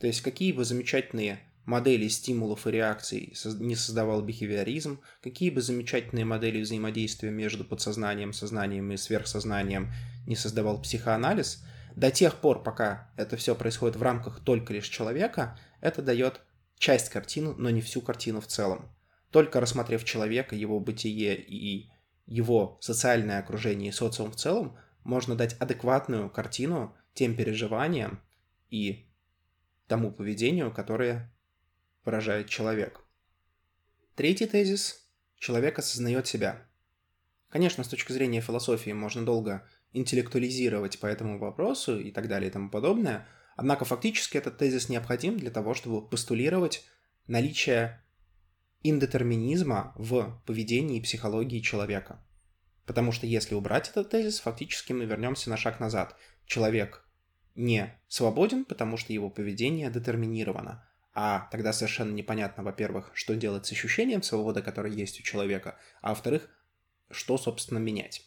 То 0.00 0.06
есть 0.06 0.20
какие 0.20 0.52
бы 0.52 0.64
замечательные 0.64 1.40
модели 1.64 2.08
стимулов 2.08 2.66
и 2.66 2.70
реакций 2.70 3.34
не 3.58 3.76
создавал 3.76 4.22
бихевиоризм, 4.22 5.00
какие 5.22 5.50
бы 5.50 5.60
замечательные 5.60 6.24
модели 6.24 6.60
взаимодействия 6.60 7.30
между 7.30 7.64
подсознанием, 7.64 8.32
сознанием 8.32 8.90
и 8.92 8.96
сверхсознанием 8.96 9.92
не 10.26 10.36
создавал 10.36 10.80
психоанализ, 10.80 11.62
до 11.94 12.10
тех 12.10 12.36
пор, 12.36 12.62
пока 12.62 13.10
это 13.16 13.36
все 13.36 13.54
происходит 13.54 13.96
в 13.96 14.02
рамках 14.02 14.40
только 14.40 14.72
лишь 14.72 14.88
человека, 14.88 15.58
это 15.80 16.00
дает 16.00 16.40
часть 16.78 17.08
картины, 17.08 17.54
но 17.58 17.70
не 17.70 17.80
всю 17.80 18.00
картину 18.00 18.40
в 18.40 18.46
целом. 18.46 18.88
Только 19.30 19.60
рассмотрев 19.60 20.04
человека, 20.04 20.54
его 20.54 20.80
бытие 20.80 21.36
и 21.36 21.90
его 22.28 22.78
социальное 22.80 23.38
окружение 23.38 23.88
и 23.88 23.92
социум 23.92 24.30
в 24.30 24.36
целом, 24.36 24.78
можно 25.02 25.34
дать 25.34 25.54
адекватную 25.54 26.30
картину 26.30 26.94
тем 27.14 27.34
переживаниям 27.34 28.20
и 28.70 29.08
тому 29.86 30.12
поведению, 30.12 30.70
которое 30.72 31.32
выражает 32.04 32.48
человек. 32.48 33.00
Третий 34.14 34.46
тезис– 34.46 35.08
человек 35.38 35.78
осознает 35.78 36.26
себя. 36.26 36.66
Конечно, 37.48 37.82
с 37.82 37.88
точки 37.88 38.12
зрения 38.12 38.42
философии 38.42 38.90
можно 38.90 39.24
долго 39.24 39.66
интеллектуализировать 39.92 40.98
по 41.00 41.06
этому 41.06 41.38
вопросу 41.38 41.98
и 41.98 42.10
так 42.10 42.28
далее 42.28 42.50
и 42.50 42.52
тому 42.52 42.68
подобное, 42.68 43.26
однако 43.56 43.86
фактически 43.86 44.36
этот 44.36 44.58
тезис 44.58 44.90
необходим 44.90 45.38
для 45.38 45.50
того, 45.50 45.72
чтобы 45.72 46.06
постулировать 46.06 46.84
наличие 47.26 48.02
индетерминизма 48.82 49.92
в 49.96 50.42
поведении 50.46 50.98
и 50.98 51.02
психологии 51.02 51.60
человека. 51.60 52.24
Потому 52.86 53.12
что 53.12 53.26
если 53.26 53.54
убрать 53.54 53.90
этот 53.90 54.10
тезис, 54.10 54.40
фактически 54.40 54.92
мы 54.92 55.04
вернемся 55.04 55.50
на 55.50 55.56
шаг 55.56 55.80
назад. 55.80 56.16
Человек 56.46 57.04
не 57.54 58.00
свободен, 58.08 58.64
потому 58.64 58.96
что 58.96 59.12
его 59.12 59.28
поведение 59.28 59.90
детерминировано. 59.90 60.88
А 61.12 61.48
тогда 61.50 61.72
совершенно 61.72 62.12
непонятно, 62.12 62.62
во-первых, 62.62 63.10
что 63.14 63.34
делать 63.34 63.66
с 63.66 63.72
ощущением 63.72 64.22
свободы, 64.22 64.62
которое 64.62 64.92
есть 64.92 65.18
у 65.20 65.22
человека, 65.22 65.76
а 66.00 66.10
во-вторых, 66.10 66.48
что, 67.10 67.36
собственно, 67.36 67.78
менять. 67.78 68.22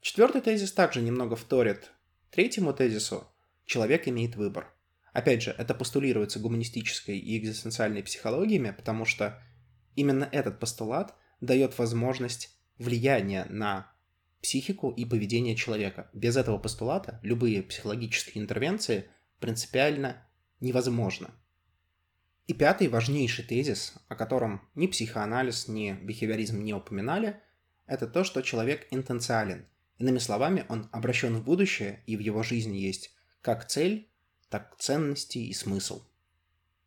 Четвертый 0.00 0.42
тезис 0.42 0.72
также 0.72 1.00
немного 1.00 1.36
вторит 1.36 1.90
третьему 2.30 2.72
тезису. 2.72 3.26
Человек 3.64 4.06
имеет 4.08 4.36
выбор. 4.36 4.72
Опять 5.12 5.42
же, 5.42 5.54
это 5.56 5.74
постулируется 5.74 6.38
гуманистической 6.38 7.18
и 7.18 7.38
экзистенциальной 7.38 8.02
психологиями, 8.02 8.70
потому 8.70 9.04
что 9.04 9.42
именно 9.96 10.28
этот 10.30 10.60
постулат 10.60 11.14
дает 11.40 11.78
возможность 11.78 12.56
влияния 12.78 13.46
на 13.48 13.92
психику 14.40 14.90
и 14.90 15.04
поведение 15.04 15.56
человека. 15.56 16.08
Без 16.12 16.36
этого 16.36 16.58
постулата 16.58 17.18
любые 17.22 17.62
психологические 17.62 18.42
интервенции 18.42 19.10
принципиально 19.38 20.26
невозможны. 20.60 21.28
И 22.46 22.54
пятый 22.54 22.88
важнейший 22.88 23.44
тезис, 23.44 23.94
о 24.08 24.16
котором 24.16 24.68
ни 24.74 24.86
психоанализ, 24.86 25.68
ни 25.68 25.92
бихевиоризм 25.92 26.62
не 26.62 26.74
упоминали, 26.74 27.40
это 27.86 28.06
то, 28.06 28.24
что 28.24 28.42
человек 28.42 28.86
интенциален. 28.90 29.66
Иными 29.98 30.18
словами, 30.18 30.64
он 30.68 30.88
обращен 30.92 31.36
в 31.36 31.44
будущее, 31.44 32.02
и 32.06 32.16
в 32.16 32.20
его 32.20 32.42
жизни 32.42 32.78
есть 32.78 33.14
как 33.42 33.66
цель, 33.66 34.10
так 34.50 34.76
ценности 34.78 35.38
и 35.38 35.54
смысл. 35.54 36.02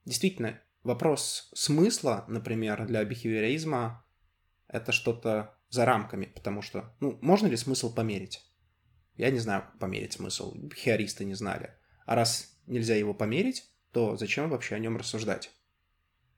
Действительно, 0.06 0.62
вопрос 0.84 1.50
смысла, 1.56 2.26
например, 2.28 2.86
для 2.86 3.04
бихевиоризма 3.04 4.06
это 4.68 4.92
что-то 4.92 5.58
за 5.70 5.86
рамками, 5.86 6.26
потому 6.26 6.62
что, 6.62 6.94
ну, 7.00 7.18
можно 7.22 7.48
ли 7.48 7.58
смысл 7.58 7.94
померить? 7.94 8.42
Я 9.16 9.32
не 9.32 9.40
знаю, 9.40 9.62
как 9.64 9.80
померить 9.80 10.14
смысл, 10.14 10.54
бихевиористы 10.56 11.26
не 11.26 11.36
знали. 11.36 11.74
А 12.06 12.16
раз 12.16 12.60
нельзя 12.68 12.96
его 12.96 13.14
померить, 13.14 13.66
то 13.92 14.18
зачем 14.18 14.50
вообще 14.50 14.76
о 14.76 14.80
нем 14.80 14.98
рассуждать? 14.98 15.52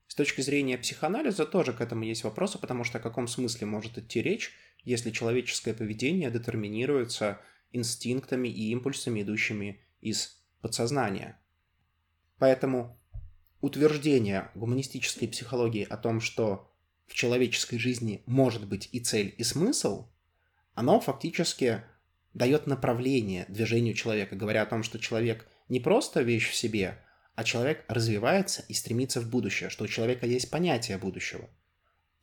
С 0.08 0.16
точки 0.16 0.42
зрения 0.42 0.78
психоанализа 0.78 1.46
тоже 1.46 1.74
к 1.74 1.82
этому 1.82 2.04
есть 2.04 2.24
вопросы, 2.24 2.60
потому 2.60 2.84
что 2.84 3.00
о 3.00 3.02
каком 3.02 3.28
смысле 3.28 3.66
может 3.66 3.98
идти 3.98 4.22
речь, 4.22 4.54
если 4.84 5.10
человеческое 5.10 5.74
поведение 5.74 6.30
детерминируется 6.30 7.42
инстинктами 7.72 8.48
и 8.48 8.70
импульсами, 8.70 9.24
идущими 9.24 9.82
из 10.02 10.45
подсознания. 10.62 11.40
Поэтому 12.38 13.00
утверждение 13.62 14.52
гуманистической 14.56 15.28
психологии 15.28 15.84
о 15.90 15.98
том, 15.98 16.22
что 16.22 16.72
в 17.08 17.14
человеческой 17.14 17.78
жизни 17.78 18.24
может 18.26 18.68
быть 18.68 18.90
и 18.92 19.00
цель, 19.00 19.34
и 19.38 19.44
смысл, 19.44 20.08
оно 20.74 21.00
фактически 21.00 21.84
дает 22.34 22.68
направление 22.68 23.46
движению 23.48 23.94
человека, 23.94 24.36
говоря 24.36 24.64
о 24.64 24.66
том, 24.66 24.84
что 24.84 25.00
человек 25.00 25.48
не 25.70 25.80
просто 25.80 26.22
вещь 26.22 26.50
в 26.50 26.56
себе, 26.56 27.00
а 27.36 27.44
человек 27.44 27.84
развивается 27.88 28.64
и 28.68 28.74
стремится 28.74 29.22
в 29.22 29.30
будущее, 29.30 29.70
что 29.70 29.86
у 29.86 29.88
человека 29.88 30.26
есть 30.26 30.50
понятие 30.50 30.98
будущего. 30.98 31.50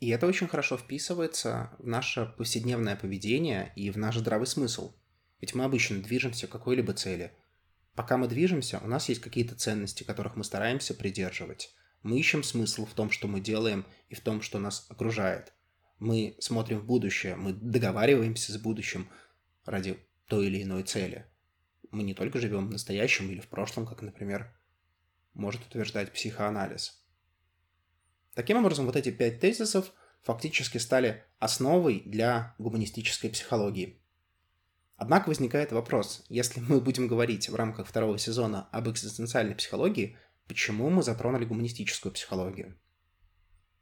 И 0.00 0.08
это 0.08 0.26
очень 0.26 0.48
хорошо 0.48 0.76
вписывается 0.76 1.70
в 1.78 1.86
наше 1.86 2.32
повседневное 2.36 2.96
поведение 2.96 3.72
и 3.76 3.90
в 3.90 3.96
наш 3.96 4.16
здравый 4.16 4.46
смысл. 4.46 4.94
Ведь 5.40 5.54
мы 5.54 5.64
обычно 5.64 6.02
движемся 6.02 6.46
к 6.46 6.50
какой-либо 6.50 6.92
цели– 6.92 7.32
Пока 7.94 8.16
мы 8.16 8.26
движемся, 8.26 8.80
у 8.82 8.86
нас 8.86 9.08
есть 9.08 9.20
какие-то 9.20 9.54
ценности, 9.54 10.02
которых 10.02 10.36
мы 10.36 10.44
стараемся 10.44 10.94
придерживать. 10.94 11.74
Мы 12.02 12.18
ищем 12.18 12.42
смысл 12.42 12.86
в 12.86 12.94
том, 12.94 13.10
что 13.10 13.28
мы 13.28 13.40
делаем, 13.40 13.84
и 14.08 14.14
в 14.14 14.20
том, 14.20 14.40
что 14.42 14.58
нас 14.58 14.86
окружает. 14.88 15.52
Мы 15.98 16.36
смотрим 16.40 16.80
в 16.80 16.86
будущее, 16.86 17.36
мы 17.36 17.52
договариваемся 17.52 18.52
с 18.52 18.58
будущим 18.58 19.08
ради 19.64 19.98
той 20.26 20.46
или 20.46 20.62
иной 20.62 20.82
цели. 20.82 21.26
мы 21.90 22.02
не 22.02 22.14
только 22.14 22.40
живем 22.40 22.68
в 22.68 22.70
настоящем 22.70 23.30
или 23.30 23.40
в 23.40 23.48
прошлом, 23.48 23.86
как, 23.86 24.00
например, 24.00 24.50
может 25.34 25.64
утверждать 25.66 26.10
психоанализ. 26.10 27.04
Таким 28.34 28.56
образом, 28.56 28.86
вот 28.86 28.96
эти 28.96 29.10
пять 29.10 29.40
тезисов 29.40 29.92
фактически 30.22 30.78
стали 30.78 31.22
основой 31.38 32.00
для 32.00 32.54
гуманистической 32.58 33.28
психологии. 33.28 34.01
Однако 35.02 35.30
возникает 35.30 35.72
вопрос, 35.72 36.24
если 36.28 36.60
мы 36.60 36.80
будем 36.80 37.08
говорить 37.08 37.48
в 37.48 37.56
рамках 37.56 37.88
второго 37.88 38.18
сезона 38.18 38.68
об 38.70 38.88
экзистенциальной 38.88 39.56
психологии, 39.56 40.16
почему 40.46 40.90
мы 40.90 41.02
затронули 41.02 41.44
гуманистическую 41.44 42.12
психологию? 42.12 42.78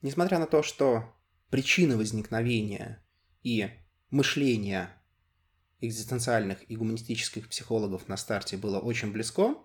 Несмотря 0.00 0.38
на 0.38 0.46
то, 0.46 0.62
что 0.62 1.14
причины 1.50 1.98
возникновения 1.98 3.04
и 3.42 3.68
мышления 4.08 4.98
экзистенциальных 5.82 6.58
и 6.70 6.74
гуманистических 6.74 7.50
психологов 7.50 8.08
на 8.08 8.16
старте 8.16 8.56
было 8.56 8.78
очень 8.78 9.12
близко, 9.12 9.56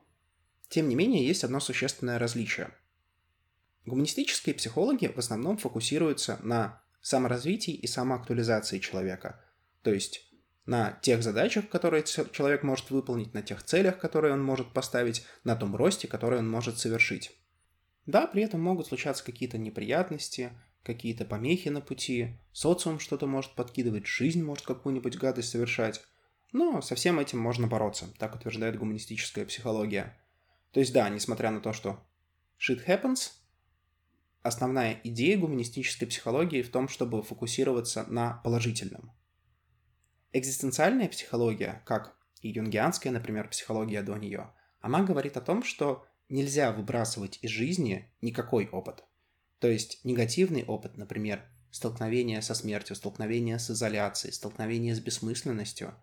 тем 0.68 0.90
не 0.90 0.96
менее 0.96 1.26
есть 1.26 1.46
одно 1.46 1.62
существенное 1.62 2.20
различие. 2.20 2.76
Гуманистические 3.86 4.56
психологи 4.56 5.08
в 5.08 5.20
основном 5.20 5.56
фокусируются 5.56 6.38
на 6.44 6.84
саморазвитии 7.00 7.74
и 7.74 7.88
самоактуализации 7.88 8.80
человека, 8.80 9.42
то 9.84 9.94
есть 9.94 10.35
на 10.66 10.94
тех 11.02 11.22
задачах, 11.22 11.70
которые 11.70 12.04
человек 12.04 12.64
может 12.64 12.90
выполнить, 12.90 13.34
на 13.34 13.42
тех 13.42 13.64
целях, 13.64 14.00
которые 14.00 14.34
он 14.34 14.44
может 14.44 14.74
поставить, 14.74 15.26
на 15.44 15.56
том 15.56 15.76
росте, 15.76 16.08
который 16.08 16.40
он 16.40 16.50
может 16.50 16.80
совершить. 16.80 17.32
Да, 18.06 18.28
при 18.28 18.44
этом 18.44 18.62
могут 18.62 18.88
случаться 18.88 19.24
какие-то 19.24 19.58
неприятности, 19.58 20.52
какие-то 20.84 21.26
помехи 21.26 21.70
на 21.70 21.82
пути, 21.82 22.38
социум 22.52 23.00
что-то 23.00 23.28
может 23.28 23.54
подкидывать, 23.56 24.06
жизнь 24.06 24.44
может 24.44 24.66
какую-нибудь 24.66 25.18
гадость 25.18 25.50
совершать. 25.50 26.04
Но 26.52 26.82
со 26.82 26.96
всем 26.96 27.20
этим 27.20 27.40
можно 27.40 27.68
бороться, 27.68 28.06
так 28.18 28.36
утверждает 28.36 28.78
гуманистическая 28.78 29.46
психология. 29.46 30.18
То 30.72 30.80
есть 30.80 30.94
да, 30.94 31.10
несмотря 31.10 31.52
на 31.52 31.60
то, 31.60 31.74
что 31.74 32.00
shit 32.60 32.86
happens, 32.86 33.32
основная 34.42 35.00
идея 35.04 35.38
гуманистической 35.38 36.08
психологии 36.08 36.62
в 36.62 36.70
том, 36.70 36.88
чтобы 36.88 37.24
фокусироваться 37.24 38.06
на 38.08 38.42
положительном. 38.44 39.12
Экзистенциальная 40.38 41.08
психология, 41.08 41.82
как 41.86 42.14
и 42.42 42.50
юнгианская, 42.50 43.14
например, 43.14 43.48
психология 43.48 44.04
до 44.04 44.18
нее, 44.18 44.52
она 44.82 45.02
говорит 45.02 45.38
о 45.38 45.42
том, 45.42 45.64
что 45.64 46.06
нельзя 46.28 46.74
выбрасывать 46.74 47.40
из 47.42 47.52
жизни 47.52 48.12
никакой 48.20 48.68
опыт. 48.68 49.06
То 49.60 49.70
есть 49.70 50.04
негативный 50.04 50.66
опыт, 50.66 50.98
например, 50.98 51.46
столкновение 51.72 52.42
со 52.42 52.54
смертью, 52.54 52.98
столкновение 52.98 53.60
с 53.60 53.72
изоляцией, 53.72 54.34
столкновение 54.34 54.94
с 54.94 55.00
бессмысленностью, 55.00 55.96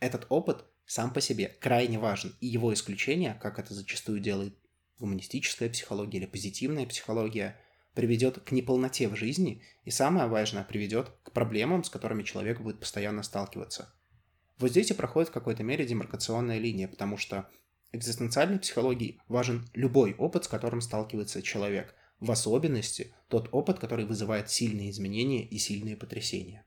этот 0.00 0.24
опыт 0.30 0.64
сам 0.86 1.12
по 1.12 1.20
себе 1.20 1.48
крайне 1.60 1.98
важен, 1.98 2.34
и 2.40 2.46
его 2.46 2.72
исключение, 2.72 3.34
как 3.34 3.58
это 3.58 3.74
зачастую 3.74 4.20
делает 4.20 4.56
гуманистическая 4.98 5.68
психология 5.68 6.20
или 6.20 6.26
позитивная 6.26 6.86
психология, 6.86 7.60
приведет 7.98 8.38
к 8.38 8.52
неполноте 8.52 9.08
в 9.08 9.16
жизни 9.16 9.60
и, 9.82 9.90
самое 9.90 10.28
важное, 10.28 10.62
приведет 10.62 11.10
к 11.24 11.32
проблемам, 11.32 11.82
с 11.82 11.90
которыми 11.90 12.22
человек 12.22 12.60
будет 12.60 12.78
постоянно 12.78 13.24
сталкиваться. 13.24 13.92
Вот 14.60 14.70
здесь 14.70 14.92
и 14.92 14.94
проходит 14.94 15.30
в 15.30 15.32
какой-то 15.32 15.64
мере 15.64 15.84
демаркационная 15.84 16.60
линия, 16.60 16.86
потому 16.86 17.16
что 17.16 17.50
экзистенциальной 17.90 18.60
психологии 18.60 19.20
важен 19.26 19.68
любой 19.74 20.14
опыт, 20.14 20.44
с 20.44 20.48
которым 20.48 20.80
сталкивается 20.80 21.42
человек, 21.42 21.92
в 22.20 22.30
особенности 22.30 23.12
тот 23.26 23.48
опыт, 23.50 23.80
который 23.80 24.04
вызывает 24.04 24.48
сильные 24.48 24.90
изменения 24.90 25.44
и 25.44 25.58
сильные 25.58 25.96
потрясения. 25.96 26.64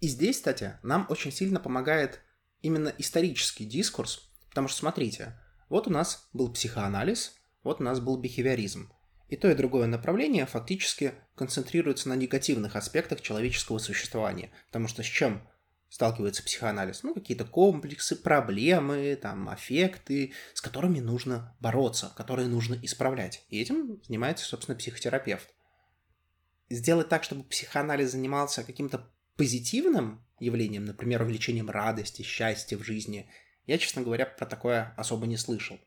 И 0.00 0.08
здесь, 0.08 0.36
кстати, 0.36 0.74
нам 0.82 1.06
очень 1.08 1.32
сильно 1.32 1.60
помогает 1.60 2.20
именно 2.60 2.92
исторический 2.98 3.64
дискурс, 3.64 4.30
потому 4.50 4.68
что, 4.68 4.80
смотрите, 4.80 5.40
вот 5.70 5.86
у 5.86 5.90
нас 5.90 6.28
был 6.34 6.52
психоанализ, 6.52 7.36
вот 7.62 7.80
у 7.80 7.84
нас 7.84 8.00
был 8.00 8.18
бихевиоризм. 8.18 8.90
И 9.28 9.36
то 9.36 9.50
и 9.50 9.54
другое 9.54 9.86
направление 9.86 10.46
фактически 10.46 11.14
концентрируется 11.34 12.08
на 12.08 12.14
негативных 12.14 12.76
аспектах 12.76 13.20
человеческого 13.20 13.78
существования, 13.78 14.50
потому 14.66 14.86
что 14.86 15.02
с 15.02 15.06
чем 15.06 15.48
сталкивается 15.88 16.42
психоанализ? 16.42 17.02
Ну, 17.02 17.14
какие-то 17.14 17.44
комплексы, 17.44 18.16
проблемы, 18.16 19.16
там, 19.20 19.48
аффекты, 19.48 20.32
с 20.52 20.60
которыми 20.60 21.00
нужно 21.00 21.56
бороться, 21.60 22.12
которые 22.16 22.48
нужно 22.48 22.78
исправлять. 22.82 23.44
И 23.48 23.60
этим 23.60 24.02
занимается, 24.04 24.44
собственно, 24.44 24.76
психотерапевт. 24.76 25.48
Сделать 26.68 27.08
так, 27.08 27.24
чтобы 27.24 27.44
психоанализ 27.44 28.10
занимался 28.10 28.64
каким-то 28.64 29.10
позитивным 29.36 30.24
явлением, 30.38 30.84
например, 30.84 31.22
увеличением 31.22 31.70
радости, 31.70 32.22
счастья 32.22 32.76
в 32.76 32.82
жизни, 32.82 33.30
я, 33.66 33.78
честно 33.78 34.02
говоря, 34.02 34.26
про 34.26 34.46
такое 34.46 34.94
особо 34.96 35.26
не 35.26 35.36
слышал. 35.36 35.78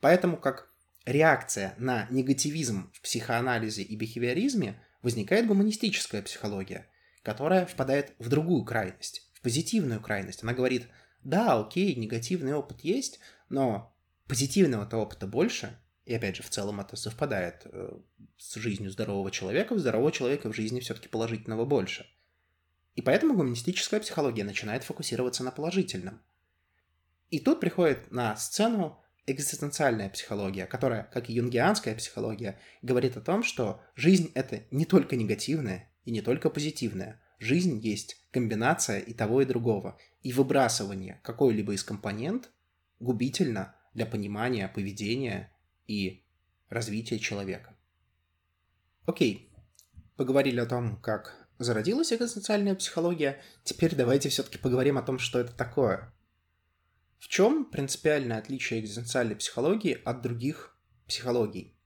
Поэтому 0.00 0.36
как 0.36 0.72
реакция 1.06 1.74
на 1.78 2.06
негативизм 2.10 2.92
в 2.92 3.00
психоанализе 3.00 3.82
и 3.82 3.96
бихевиоризме 3.96 4.78
возникает 5.02 5.46
гуманистическая 5.46 6.20
психология– 6.20 6.86
которая 7.26 7.66
впадает 7.66 8.12
в 8.20 8.28
другую 8.28 8.64
крайность, 8.64 9.28
в 9.34 9.40
позитивную 9.40 10.00
крайность. 10.00 10.44
Она 10.44 10.52
говорит, 10.52 10.86
да, 11.24 11.58
окей, 11.58 11.96
негативный 11.96 12.54
опыт 12.54 12.82
есть, 12.82 13.18
но 13.48 13.92
позитивного-то 14.28 14.96
опыта 14.96 15.26
больше, 15.26 15.76
и 16.04 16.14
опять 16.14 16.36
же, 16.36 16.44
в 16.44 16.50
целом 16.50 16.78
это 16.78 16.94
совпадает 16.94 17.62
э, 17.64 17.98
с 18.38 18.54
жизнью 18.54 18.92
здорового 18.92 19.32
человека, 19.32 19.72
у 19.72 19.78
здорового 19.78 20.12
человека 20.12 20.52
в 20.52 20.54
жизни 20.54 20.78
все-таки 20.78 21.08
положительного 21.08 21.64
больше. 21.64 22.06
И 22.94 23.02
поэтому 23.02 23.34
гуманистическая 23.34 23.98
психология 23.98 24.44
начинает 24.44 24.84
фокусироваться 24.84 25.42
на 25.42 25.50
положительном. 25.50 26.22
И 27.30 27.40
тут 27.40 27.58
приходит 27.58 28.12
на 28.12 28.36
сцену 28.36 29.02
экзистенциальная 29.26 30.08
психология, 30.08 30.66
которая, 30.66 31.04
как 31.12 31.28
и 31.28 31.34
юнгианская 31.34 31.94
психология, 31.94 32.58
говорит 32.82 33.16
о 33.16 33.20
том, 33.20 33.42
что 33.42 33.80
жизнь— 33.94 34.30
это 34.34 34.62
не 34.70 34.84
только 34.84 35.16
негативное, 35.16 35.90
и 36.06 36.10
не 36.12 36.22
только 36.22 36.48
позитивное. 36.48 37.20
Жизнь 37.38 37.78
есть 37.78 38.24
комбинация 38.30 39.00
и 39.00 39.12
того, 39.12 39.42
и 39.42 39.44
другого. 39.44 39.98
И 40.22 40.32
выбрасывание 40.32 41.20
какой-либо 41.22 41.74
из 41.74 41.84
компонент 41.84 42.50
губительно 43.00 43.74
для 43.92 44.06
понимания 44.06 44.68
поведения 44.68 45.52
и 45.86 46.24
развития 46.68 47.18
человека. 47.18 47.76
Окей, 49.04 49.52
поговорили 50.16 50.60
о 50.60 50.66
том, 50.66 50.96
как 50.96 51.48
зародилась 51.58 52.12
экзистенциальная 52.12 52.74
психология, 52.74 53.40
теперь 53.64 53.94
давайте 53.94 54.28
все-таки 54.28 54.58
поговорим 54.58 54.98
о 54.98 55.02
том, 55.02 55.18
что 55.18 55.38
это 55.40 55.52
такое. 55.52 56.12
В 57.26 57.28
чем 57.28 57.64
принципиальное 57.64 58.38
отличие 58.38 58.78
экзистенциальной 58.78 59.34
психологии 59.34 60.00
от 60.04 60.22
других 60.22 60.78
психологий? 61.08 61.76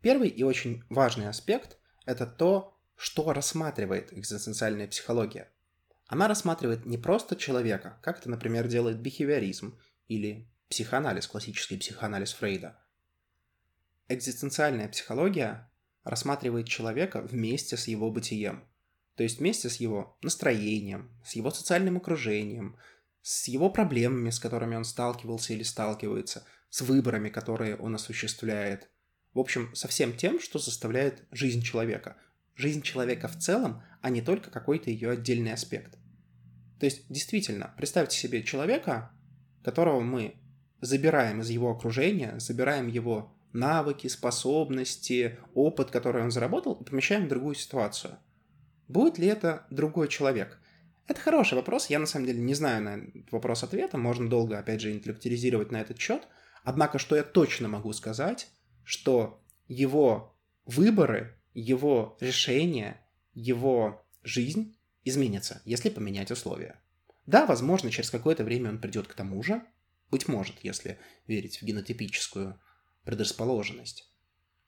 Первый 0.00 0.28
и 0.28 0.42
очень 0.42 0.82
важный 0.90 1.28
аспект– 1.28 1.78
это 2.04 2.26
то, 2.26 2.76
что 2.96 3.32
рассматривает 3.32 4.12
экзистенциальная 4.12 4.88
психология? 4.88 5.52
Она 6.08 6.26
рассматривает 6.26 6.84
не 6.84 6.98
просто 6.98 7.36
человека, 7.36 8.00
как 8.02 8.18
это, 8.18 8.28
например, 8.28 8.66
делает 8.66 8.98
бихевиоризм 8.98 9.78
или 10.08 10.50
психоанализ, 10.68 11.28
классический 11.28 11.78
психоанализ 11.78 12.32
Фрейда. 12.32 12.76
Экзистенциальная 14.08 14.88
психология 14.88 15.70
рассматривает 16.02 16.66
человека 16.66 17.22
вместе 17.22 17.76
с 17.76 17.86
его 17.86 18.10
бытием, 18.10 18.68
то 19.14 19.22
есть 19.22 19.38
вместе 19.38 19.70
с 19.70 19.76
его 19.76 20.18
настроением, 20.22 21.16
с 21.24 21.36
его 21.36 21.52
социальным 21.52 21.98
окружением, 21.98 22.76
с 23.24 23.48
его 23.48 23.70
проблемами, 23.70 24.28
с 24.28 24.38
которыми 24.38 24.76
он 24.76 24.84
сталкивался 24.84 25.54
или 25.54 25.62
сталкивается, 25.62 26.44
с 26.68 26.82
выборами, 26.82 27.30
которые 27.30 27.74
он 27.74 27.94
осуществляет. 27.94 28.90
В 29.32 29.38
общем, 29.38 29.74
со 29.74 29.88
всем 29.88 30.14
тем, 30.14 30.38
что 30.38 30.58
заставляет 30.58 31.24
жизнь 31.32 31.62
человека, 31.62 32.18
жизнь 32.54 32.82
человека 32.82 33.28
в 33.28 33.38
целом, 33.38 33.82
а 34.02 34.10
не 34.10 34.20
только 34.20 34.50
какой-то 34.50 34.90
ее 34.90 35.12
отдельный 35.12 35.54
аспект. 35.54 35.96
То 36.78 36.84
есть, 36.84 37.06
действительно, 37.08 37.72
представьте 37.78 38.18
себе 38.18 38.42
человека, 38.42 39.10
которого 39.64 40.00
мы 40.00 40.34
забираем 40.82 41.40
из 41.40 41.48
его 41.48 41.70
окружения, 41.70 42.38
забираем 42.38 42.88
его 42.88 43.34
навыки, 43.54 44.06
способности, 44.06 45.38
опыт, 45.54 45.90
который 45.90 46.22
он 46.22 46.30
заработал, 46.30 46.74
и 46.74 46.84
помещаем 46.84 47.24
в 47.24 47.28
другую 47.28 47.54
ситуацию. 47.54 48.18
Будет 48.86 49.16
ли 49.16 49.28
это 49.28 49.66
другой 49.70 50.08
человек? 50.08 50.60
Это 51.06 51.20
хороший 51.20 51.54
вопрос, 51.54 51.90
я 51.90 51.98
на 51.98 52.06
самом 52.06 52.26
деле 52.26 52.40
не 52.40 52.54
знаю 52.54 52.82
на 52.82 53.00
вопрос 53.30 53.62
ответа, 53.62 53.98
можно 53.98 54.28
долго, 54.28 54.58
опять 54.58 54.80
же, 54.80 54.92
интеллектуализировать 54.92 55.70
на 55.70 55.80
этот 55.80 55.98
счет, 55.98 56.26
однако 56.62 56.98
что 56.98 57.14
я 57.14 57.22
точно 57.22 57.68
могу 57.68 57.92
сказать, 57.92 58.48
что 58.84 59.42
его 59.68 60.34
выборы 60.64 61.36
его 61.54 62.18
решение, 62.20 63.00
его 63.32 64.04
жизнь 64.22 64.76
изменится, 65.04 65.62
если 65.64 65.88
поменять 65.88 66.30
условия. 66.30 66.80
Да, 67.26 67.46
возможно, 67.46 67.90
через 67.90 68.10
какое-то 68.10 68.44
время 68.44 68.70
он 68.70 68.80
придет 68.80 69.06
к 69.06 69.14
тому 69.14 69.42
же, 69.42 69.62
быть 70.10 70.28
может, 70.28 70.56
если 70.62 70.98
верить 71.26 71.58
в 71.58 71.64
генотипическую 71.64 72.60
предрасположенность. 73.04 74.12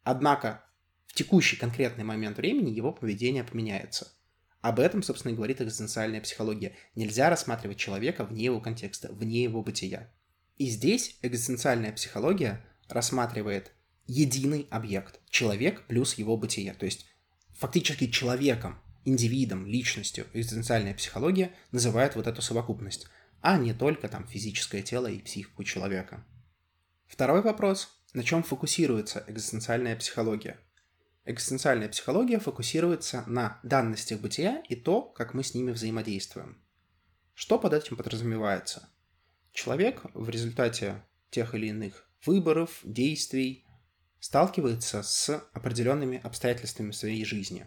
Однако 0.03 0.65
в 1.07 1.15
текущий 1.15 1.57
конкретный 1.57 2.05
момент 2.05 2.39
времени 2.39 2.71
его 2.71 2.93
поведение 2.93 3.45
поменяется. 3.45 4.16
Об 4.61 4.81
этом, 4.81 5.03
собственно, 5.03 5.33
и 5.33 5.37
говорит 5.37 5.61
экзистенциальная 5.61 6.21
психология. 6.21 6.75
Нельзя 6.95 7.31
рассматривать 7.31 7.79
человека 7.79 8.25
вне 8.25 8.45
его 8.45 8.61
контекста, 8.61 9.13
вне 9.13 9.43
его 9.43 9.63
бытия. 9.63 10.11
И 10.57 10.67
здесь 10.67 11.19
экзистенциальная 11.23 11.93
психология 11.93 12.65
рассматривает 12.89 13.73
единый 14.07 14.67
объект– 14.71 15.21
человек 15.31 15.87
плюс 15.87 16.15
его 16.15 16.37
бытие. 16.37 16.73
То 16.75 16.87
есть 16.87 17.07
фактически 17.55 18.09
человеком, 18.09 18.81
индивидом, 19.05 19.67
личностью 19.67 20.27
экзистенциальная 20.33 20.95
психология 20.95 21.53
называет 21.73 22.17
вот 22.17 22.27
эту 22.27 22.43
совокупность, 22.43 23.07
а 23.41 23.59
не 23.59 23.75
только 23.75 24.09
там 24.09 24.27
физическое 24.27 24.83
тело 24.83 25.07
и 25.07 25.21
психику 25.21 25.65
человека. 25.65 26.25
Второй 27.07 27.43
вопрос– 27.43 27.91
на 28.15 28.25
чем 28.25 28.43
фокусируется 28.43 29.25
экзистенциальная 29.27 29.95
психология? 29.95 30.59
Экзистенциальная 31.29 31.89
психология 31.89 32.39
фокусируется 32.39 33.25
на 33.27 33.59
данностях 33.65 34.21
бытия 34.21 34.63
и 34.69 34.77
то, 34.77 35.03
как 35.03 35.35
мы 35.35 35.43
с 35.43 35.55
ними 35.55 35.73
взаимодействуем. 35.73 36.63
Что 37.35 37.59
под 37.59 37.73
этим 37.73 37.97
подразумевается? 37.97 38.89
Человек 39.53 40.03
в 40.15 40.31
результате 40.31 41.03
тех 41.31 41.57
или 41.57 41.67
иных 41.67 42.09
выборов, 42.25 42.79
действий 42.85 43.67
сталкивается 44.21 45.03
с 45.03 45.37
определенными 45.53 46.21
обстоятельствами 46.23 46.93
своей 46.93 47.25
жизни. 47.25 47.67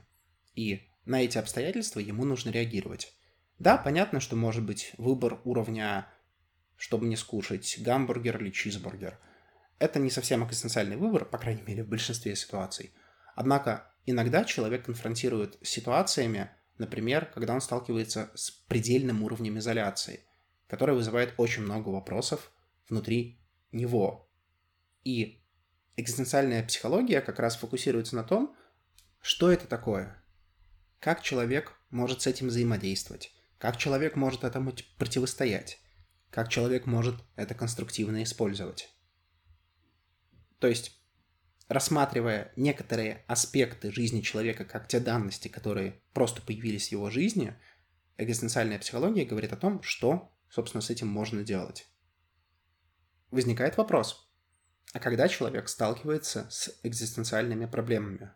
И 0.56 0.88
на 1.04 1.22
эти 1.22 1.38
обстоятельства 1.38 2.00
ему 2.00 2.24
нужно 2.24 2.52
реагировать. 2.52 3.14
Да, 3.58 3.78
понятно, 3.78 4.22
что 4.22 4.38
может 4.38 4.64
быть 4.64 4.94
выбор 4.98 5.42
уровня, 5.44 6.08
чтобы 6.78 7.08
не 7.08 7.18
скушать 7.18 7.78
гамбургер 7.82 8.42
или 8.42 8.52
чизбургер. 8.52 9.20
Это 9.80 10.00
не 10.00 10.10
совсем 10.10 10.48
экзистенциальный 10.48 10.96
выбор, 10.96 11.26
по 11.26 11.38
крайней 11.38 11.64
мере, 11.64 11.84
в 11.84 11.90
большинстве 11.90 12.38
ситуаций. 12.38 12.94
Однако 13.40 13.90
иногда 14.06 14.44
человек 14.44 14.84
конфронтирует 14.84 15.58
с 15.62 15.70
ситуациями, 15.70 16.52
например, 16.78 17.26
когда 17.34 17.54
он 17.54 17.62
сталкивается 17.62 18.30
с 18.36 18.52
предельным 18.52 19.24
уровнем 19.24 19.58
изоляции, 19.60 20.26
который 20.68 20.94
вызывает 20.94 21.36
очень 21.38 21.64
много 21.64 21.88
вопросов 21.88 22.52
внутри 22.90 23.40
него. 23.72 24.30
И 25.06 25.42
экзистенциальная 25.96 26.66
психология 26.66 27.22
как 27.22 27.40
раз 27.40 27.56
фокусируется 27.56 28.18
на 28.18 28.26
том, 28.26 28.58
что 29.22 29.50
это 29.50 29.68
такое, 29.68 30.22
как 31.00 31.22
человек 31.22 31.80
может 31.92 32.24
с 32.24 32.28
этим 32.28 32.48
взаимодействовать, 32.48 33.32
как 33.58 33.78
человек 33.78 34.18
может 34.18 34.44
этому 34.44 34.74
противостоять, 34.98 35.80
как 36.30 36.50
человек 36.50 36.86
может 36.86 37.16
это 37.38 37.56
конструктивно 37.56 38.22
использовать. 38.22 38.94
То 40.60 40.68
есть 40.68 40.99
рассматривая 41.70 42.52
некоторые 42.56 43.24
аспекты 43.28 43.92
жизни 43.92 44.22
человека 44.22 44.66
как 44.66 44.88
те 44.88 45.00
данности, 45.00 45.48
которые 45.48 46.02
просто 46.14 46.42
появились 46.42 46.90
в 46.90 46.92
его 46.92 47.10
жизни, 47.12 47.56
экзистенциальная 48.18 48.80
психология 48.80 49.24
говорит 49.24 49.54
о 49.54 49.58
том, 49.58 49.82
что, 49.84 50.34
собственно, 50.50 50.82
с 50.82 50.90
этим 50.90 51.08
можно 51.08 51.44
делать. 51.44 51.88
Возникает 53.30 53.78
вопрос, 53.78 54.28
а 54.94 55.00
когда 55.00 55.28
человек 55.28 55.70
сталкивается 55.70 56.48
с 56.50 56.76
экзистенциальными 56.82 57.68
проблемами? 57.68 58.32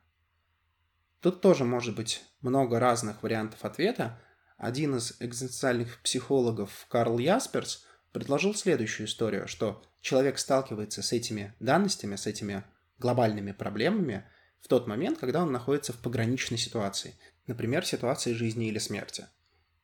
Тут 1.19 1.41
тоже 1.41 1.65
может 1.65 1.95
быть 1.95 2.23
много 2.41 2.79
разных 2.79 3.23
вариантов 3.23 3.65
ответа. 3.65 4.21
Один 4.57 4.97
из 4.97 5.15
экзистенциальных 5.19 5.99
психологов 6.03 6.85
Карл 6.89 7.17
Ясперс 7.17 7.83
предложил 8.11 8.53
следующую 8.53 9.07
историю, 9.07 9.47
что 9.47 9.83
человек 10.01 10.37
сталкивается 10.37 11.01
с 11.01 11.11
этими 11.11 11.55
данностями, 11.59 12.15
с 12.15 12.27
этими 12.27 12.63
глобальными 12.99 13.51
проблемами 13.51 14.25
в 14.61 14.67
тот 14.67 14.87
момент, 14.87 15.19
когда 15.19 15.41
он 15.41 15.51
находится 15.51 15.93
в 15.93 15.97
пограничной 15.97 16.57
ситуации, 16.57 17.15
например, 17.47 17.85
ситуации 17.85 18.33
жизни 18.33 18.67
или 18.67 18.77
смерти. 18.77 19.27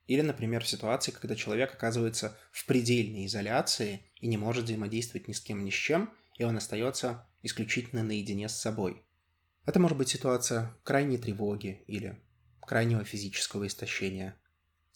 Или, 0.07 0.21
например, 0.21 0.63
в 0.63 0.67
ситуации, 0.67 1.11
когда 1.11 1.35
человек 1.35 1.73
оказывается 1.73 2.35
в 2.51 2.65
предельной 2.65 3.27
изоляции 3.27 4.11
и 4.19 4.27
не 4.27 4.37
может 4.37 4.65
взаимодействовать 4.65 5.27
ни 5.27 5.33
с 5.33 5.39
кем, 5.39 5.63
ни 5.63 5.69
с 5.69 5.75
чем, 5.75 6.11
и 6.37 6.43
он 6.43 6.57
остается 6.57 7.27
исключительно 7.43 8.03
наедине 8.03 8.49
с 8.49 8.55
собой. 8.55 9.03
Это 9.65 9.79
может 9.79 9.97
быть 9.97 10.09
ситуация 10.09 10.75
крайней 10.83 11.19
тревоги 11.19 11.83
или 11.85 12.19
крайнего 12.61 13.03
физического 13.03 13.67
истощения. 13.67 14.35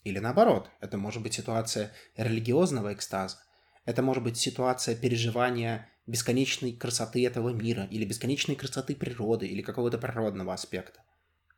Или 0.04 0.20
наоборот, 0.20 0.70
это 0.80 0.98
может 0.98 1.22
быть 1.22 1.34
ситуация 1.34 1.94
религиозного 2.16 2.94
экстаза. 2.94 3.38
Это 3.86 4.02
может 4.02 4.24
быть 4.24 4.38
ситуация 4.38 4.96
переживания 4.96 5.90
бесконечной 6.06 6.74
красоты 6.74 7.26
этого 7.26 7.50
мира, 7.50 7.88
или 7.90 8.06
бесконечной 8.06 8.56
красоты 8.56 8.96
природы, 8.96 9.48
или 9.48 9.62
какого-то 9.62 9.98
природного 9.98 10.54
аспекта. 10.54 11.04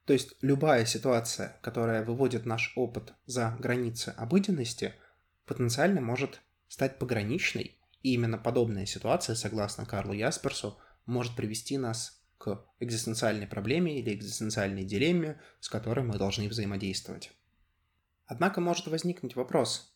То 0.06 0.14
есть 0.14 0.36
любая 0.42 0.86
ситуация, 0.86 1.58
которая 1.62 2.04
выводит 2.04 2.46
наш 2.46 2.74
опыт 2.76 3.14
за 3.26 3.58
границы 3.60 4.10
обыденности, 4.18 4.94
потенциально 5.46 6.00
может 6.00 6.42
стать 6.68 7.00
пограничной, 7.00 7.80
и 8.04 8.14
именно 8.14 8.38
подобная 8.38 8.86
ситуация, 8.86 9.36
согласно 9.36 9.86
Карлу 9.86 10.14
Ясперсу, 10.14 10.78
может 11.08 11.36
привести 11.36 11.78
нас 11.78 12.22
к 12.38 12.64
экзистенциальной 12.80 13.48
проблеме 13.48 14.00
или 14.00 14.14
экзистенциальной 14.14 14.84
дилемме, 14.84 15.42
с 15.60 15.70
которой 15.70 16.06
мы 16.06 16.18
должны 16.20 16.48
взаимодействовать. 16.48 17.32
Однако 18.28 18.62
может 18.62 18.88
возникнуть 18.88 19.36
вопрос, 19.36 19.96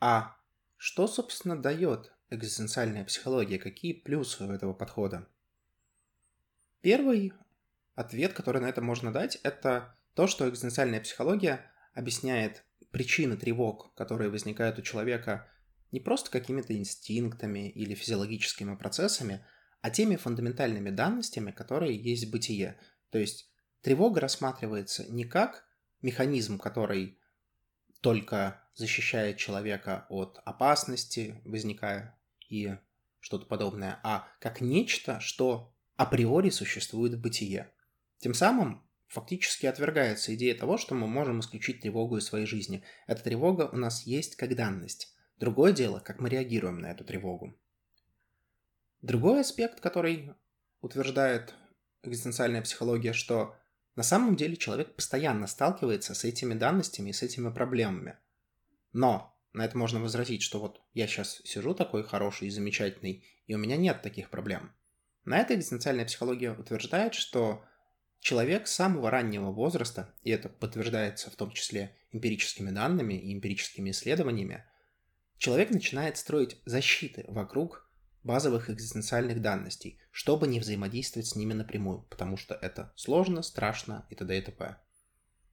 а 0.00 0.36
что, 0.76 1.06
собственно, 1.06 1.60
дает 1.60 2.12
экзистенциальная 2.30 3.04
психология? 3.04 3.58
Какие 3.58 3.92
плюсы 3.92 4.44
у 4.44 4.50
этого 4.50 4.72
подхода? 4.72 5.28
Первый 6.80 7.32
ответ, 7.94 8.32
который 8.32 8.60
на 8.60 8.68
это 8.68 8.80
можно 8.82 9.12
дать, 9.12 9.36
это 9.42 9.96
то, 10.14 10.26
что 10.26 10.48
экзистенциальная 10.48 11.00
психология 11.00 11.70
объясняет 11.94 12.64
причины 12.90 13.36
тревог, 13.36 13.94
которые 13.94 14.30
возникают 14.30 14.78
у 14.78 14.82
человека 14.82 15.48
не 15.92 16.00
просто 16.00 16.30
какими-то 16.30 16.76
инстинктами 16.76 17.68
или 17.70 17.94
физиологическими 17.94 18.76
процессами, 18.76 19.44
а 19.80 19.90
теми 19.90 20.16
фундаментальными 20.16 20.90
данностями, 20.90 21.52
которые 21.52 21.96
есть 21.96 22.26
в 22.26 22.30
бытие. 22.30 22.78
То 23.10 23.18
есть 23.18 23.50
тревога 23.82 24.20
рассматривается 24.20 25.04
не 25.10 25.24
как 25.24 25.64
механизм, 26.02 26.58
который 26.58 27.18
только 28.00 28.62
защищает 28.74 29.38
человека 29.38 30.06
от 30.08 30.40
опасности, 30.44 31.40
возникая 31.44 32.15
и 32.48 32.76
что-то 33.20 33.46
подобное, 33.46 33.98
а 34.02 34.28
как 34.40 34.60
нечто, 34.60 35.20
что 35.20 35.72
априори 35.96 36.50
существует 36.50 37.14
в 37.14 37.20
бытие. 37.20 37.72
Тем 38.18 38.34
самым 38.34 38.86
фактически 39.08 39.66
отвергается 39.66 40.34
идея 40.34 40.54
того, 40.54 40.78
что 40.78 40.94
мы 40.94 41.06
можем 41.06 41.40
исключить 41.40 41.80
тревогу 41.80 42.18
из 42.18 42.24
своей 42.24 42.46
жизни. 42.46 42.84
Эта 43.06 43.22
тревога 43.22 43.68
у 43.72 43.76
нас 43.76 44.06
есть 44.06 44.36
как 44.36 44.54
данность. 44.54 45.14
Другое 45.38 45.72
дело, 45.72 46.00
как 46.00 46.20
мы 46.20 46.28
реагируем 46.28 46.80
на 46.80 46.86
эту 46.86 47.04
тревогу. 47.04 47.58
Другой 49.02 49.40
аспект, 49.40 49.80
который 49.80 50.34
утверждает 50.80 51.54
экзистенциальная 52.02 52.62
психология, 52.62 53.12
что 53.12 53.56
на 53.94 54.02
самом 54.02 54.36
деле 54.36 54.56
человек 54.56 54.94
постоянно 54.94 55.46
сталкивается 55.46 56.14
с 56.14 56.24
этими 56.24 56.54
данностями 56.54 57.10
и 57.10 57.12
с 57.12 57.22
этими 57.22 57.50
проблемами. 57.50 58.18
Но 58.92 59.35
на 59.56 59.64
это 59.64 59.78
можно 59.78 60.00
возразить, 60.00 60.42
что 60.42 60.60
вот 60.60 60.82
я 60.92 61.06
сейчас 61.06 61.40
сижу 61.44 61.74
такой 61.74 62.04
хороший 62.04 62.48
и 62.48 62.50
замечательный, 62.50 63.24
и 63.46 63.54
у 63.54 63.58
меня 63.58 63.76
нет 63.76 64.02
таких 64.02 64.28
проблем. 64.28 64.70
На 65.24 65.38
это 65.38 65.54
экзистенциальная 65.54 66.04
психология 66.04 66.52
утверждает, 66.52 67.14
что 67.14 67.64
человек 68.20 68.68
с 68.68 68.74
самого 68.74 69.10
раннего 69.10 69.50
возраста, 69.50 70.14
и 70.22 70.30
это 70.30 70.50
подтверждается 70.50 71.30
в 71.30 71.36
том 71.36 71.52
числе 71.52 71.96
эмпирическими 72.12 72.70
данными 72.70 73.14
и 73.14 73.32
эмпирическими 73.32 73.90
исследованиями, 73.90 74.62
человек 75.38 75.70
начинает 75.70 76.18
строить 76.18 76.60
защиты 76.66 77.24
вокруг 77.26 77.90
базовых 78.24 78.68
экзистенциальных 78.68 79.40
данностей, 79.40 79.98
чтобы 80.10 80.48
не 80.48 80.60
взаимодействовать 80.60 81.28
с 81.28 81.36
ними 81.36 81.54
напрямую, 81.54 82.02
потому 82.10 82.36
что 82.36 82.54
это 82.54 82.92
сложно, 82.94 83.40
страшно 83.40 84.06
и 84.10 84.14
т.д. 84.16 84.36
и 84.36 84.42
т.п. 84.42 84.76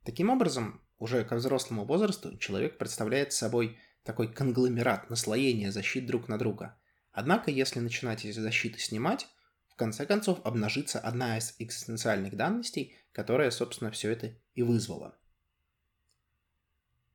Таким 0.04 0.30
образом, 0.30 0.82
уже 1.00 1.24
ко 1.24 1.36
взрослому 1.36 1.86
возрасту 1.86 2.38
человек 2.38 2.78
представляет 2.78 3.32
собой 3.32 3.78
такой 4.04 4.32
конгломерат, 4.32 5.10
наслоение 5.10 5.72
защит 5.72 6.06
друг 6.06 6.28
на 6.28 6.38
друга. 6.38 6.78
Однако, 7.12 7.52
если 7.52 7.80
начинать 7.80 8.26
эти 8.26 8.40
защиты 8.40 8.80
снимать, 8.80 9.28
в 9.68 9.76
конце 9.76 10.06
концов 10.06 10.40
обнажится 10.44 11.00
одна 11.00 11.38
из 11.38 11.56
экзистенциальных 11.60 12.36
данностей, 12.36 12.96
которая, 13.12 13.50
собственно, 13.52 13.92
все 13.92 14.12
это 14.12 14.36
и 14.54 14.62
вызвала. 14.62 15.18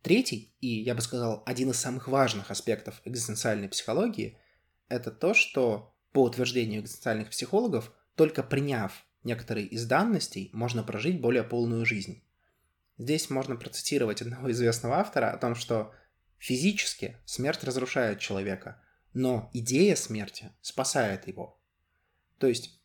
Третий, 0.03 0.55
и 0.61 0.81
я 0.81 0.95
бы 0.95 1.01
сказал, 1.01 1.43
один 1.45 1.71
из 1.71 1.77
самых 1.77 2.09
важных 2.09 2.51
аспектов 2.51 3.01
экзистенциальной 3.05 3.69
психологии, 3.69 4.39
это 4.89 5.11
то, 5.11 5.35
что, 5.35 5.95
по 6.13 6.23
утверждению 6.23 6.83
экзистенциальных 6.83 7.31
психологов, 7.31 7.93
только 8.15 8.43
приняв 8.43 9.05
некоторые 9.23 9.67
из 9.67 9.87
данностей, 9.87 10.51
можно 10.53 10.83
прожить 10.83 11.21
более 11.21 11.43
полную 11.43 11.85
жизнь. 11.85 12.25
Здесь 12.97 13.31
можно 13.31 13.57
процитировать 13.57 14.23
одного 14.23 14.51
известного 14.51 14.97
автора 14.97 15.31
о 15.31 15.39
том, 15.39 15.55
что 15.55 15.93
Физически 16.39 17.17
смерть 17.25 17.65
разрушает 17.65 18.21
человека, 18.21 18.81
но 19.13 19.51
идея 19.53 19.97
смерти 19.97 20.51
спасает 20.63 21.27
его. 21.27 21.61
То 22.39 22.47
есть 22.47 22.79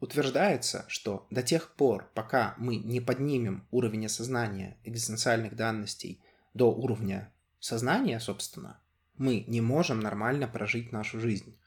Утверждается, 0.00 0.84
что 0.86 1.26
до 1.30 1.42
тех 1.42 1.74
пор, 1.74 2.10
пока 2.14 2.54
мы 2.56 2.76
не 2.76 3.00
поднимем 3.00 3.66
уровень 3.72 4.06
осознания 4.06 4.76
экзистенциальных 4.84 5.56
данностей 5.56 6.22
до 6.54 6.72
уровня 6.72 7.32
сознания, 7.58 8.20
собственно, 8.20 8.80
мы 9.16 9.44
не 9.48 9.60
можем 9.60 9.98
нормально 9.98 10.46
прожить 10.46 10.92
нашу 10.92 11.18
жизнь. 11.18 11.58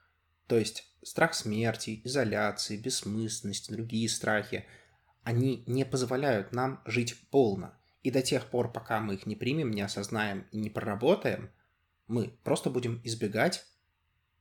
То 0.48 0.58
есть 0.58 0.86
страх 1.04 1.34
смерти, 1.34 2.02
изоляции, 2.06 2.78
бессмысленность, 2.78 3.70
другие 3.70 4.08
страхи, 4.08 4.66
они 5.24 5.66
не 5.68 5.84
позволяют 5.84 6.54
нам 6.54 6.82
жить 6.86 7.18
полно. 7.32 7.74
И 8.04 8.12
до 8.12 8.22
тех 8.22 8.50
пор, 8.50 8.72
пока 8.72 9.00
мы 9.00 9.16
их 9.16 9.26
не 9.26 9.36
примем, 9.36 9.72
не 9.72 9.82
осознаем 9.82 10.48
и 10.52 10.58
не 10.58 10.70
проработаем, 10.70 11.52
мы 12.08 12.30
просто 12.44 12.70
будем 12.70 13.00
избегать 13.04 13.66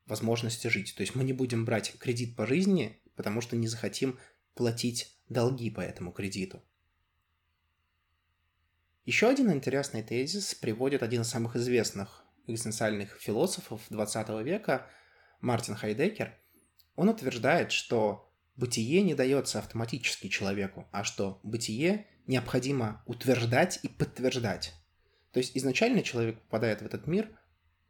возможности 0.07 0.69
жить. 0.69 0.95
То 0.97 1.03
есть 1.03 1.15
мы 1.15 1.25
не 1.25 1.33
будем 1.33 1.65
брать 1.65 1.97
кредит 1.99 2.37
по 2.37 2.47
жизни 2.47 3.01
потому 3.21 3.43
что 3.43 3.55
не 3.55 3.69
захотим 3.69 4.19
платить 4.55 5.15
долги 5.29 5.71
по 5.71 5.83
этому 5.83 6.11
кредиту. 6.11 6.63
Еще 9.05 9.29
один 9.29 9.53
интересный 9.53 10.03
тезис 10.03 10.55
приводит 10.55 11.03
один 11.03 11.21
из 11.21 11.29
самых 11.29 11.55
известных 11.55 12.25
экзистенциальных 12.47 13.19
философов 13.21 13.83
20 13.91 14.43
века, 14.43 14.91
Мартин 15.43 15.75
Хайдекер. 15.75 16.35
Он 16.97 17.11
утверждает, 17.11 17.73
что 17.73 18.33
бытие 18.57 19.03
не 19.03 19.15
дается 19.15 19.59
автоматически 19.59 20.29
человеку, 20.29 20.89
а 20.91 21.05
что 21.05 21.41
бытие 21.43 22.07
необходимо 22.27 23.03
утверждать 23.07 23.81
и 23.83 23.89
подтверждать. 23.89 24.75
То 25.33 25.39
есть 25.39 25.57
изначально 25.57 26.03
человек 26.03 26.41
попадает 26.41 26.83
в 26.83 26.87
этот 26.87 27.07
мир 27.07 27.29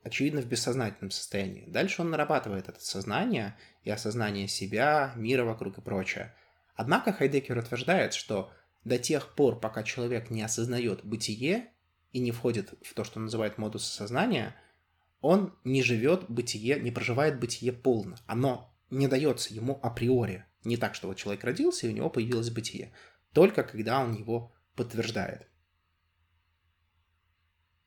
очевидно, 0.02 0.40
в 0.40 0.46
бессознательном 0.46 1.10
состоянии. 1.10 1.66
Дальше 1.66 2.02
он 2.02 2.10
нарабатывает 2.10 2.68
это 2.68 2.80
сознание 2.80 3.56
и 3.84 3.90
осознание 3.90 4.48
себя, 4.48 5.12
мира 5.16 5.44
вокруг 5.44 5.78
и 5.78 5.80
прочее. 5.80 6.34
Однако 6.74 7.12
Хайдекер 7.12 7.58
утверждает, 7.58 8.14
что 8.14 8.50
до 8.84 8.98
тех 8.98 9.34
пор, 9.34 9.60
пока 9.60 9.82
человек 9.82 10.30
не 10.30 10.42
осознает 10.42 11.04
бытие 11.04 11.72
и 12.12 12.20
не 12.20 12.32
входит 12.32 12.72
в 12.82 12.94
то, 12.94 13.04
что 13.04 13.20
называют 13.20 13.58
модус 13.58 13.84
сознания, 13.84 14.56
он 15.20 15.54
не 15.64 15.82
живет 15.82 16.24
бытие, 16.30 16.80
не 16.80 16.90
проживает 16.90 17.38
бытие 17.38 17.72
полно. 17.72 18.16
Оно 18.26 18.74
не 18.88 19.06
дается 19.06 19.52
ему 19.52 19.78
априори. 19.82 20.46
Не 20.64 20.78
так, 20.78 20.94
что 20.94 21.08
вот 21.08 21.18
человек 21.18 21.44
родился, 21.44 21.86
и 21.86 21.90
у 21.90 21.92
него 21.92 22.08
появилось 22.08 22.50
бытие. 22.50 22.92
Только 23.32 23.62
когда 23.62 24.00
он 24.00 24.14
его 24.14 24.52
подтверждает. 24.74 25.46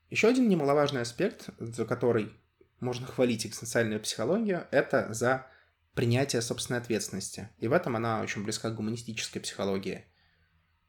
Еще 0.09 0.27
один 0.27 0.47
немаловажный 0.47 1.01
аспект, 1.01 1.49
за 1.57 1.85
который 1.85 2.31
можно 2.79 3.07
хвалить 3.07 3.45
экзистенциальную 3.45 3.99
психологию, 3.99 4.67
это 4.71 5.11
за 5.13 5.47
принятие 5.95 6.41
собственной 6.41 6.79
ответственности. 6.79 7.49
И 7.57 7.67
в 7.67 7.73
этом 7.73 7.95
она 7.95 8.21
очень 8.21 8.43
близка 8.43 8.69
к 8.69 8.75
гуманистической 8.75 9.41
психологии. 9.41 10.05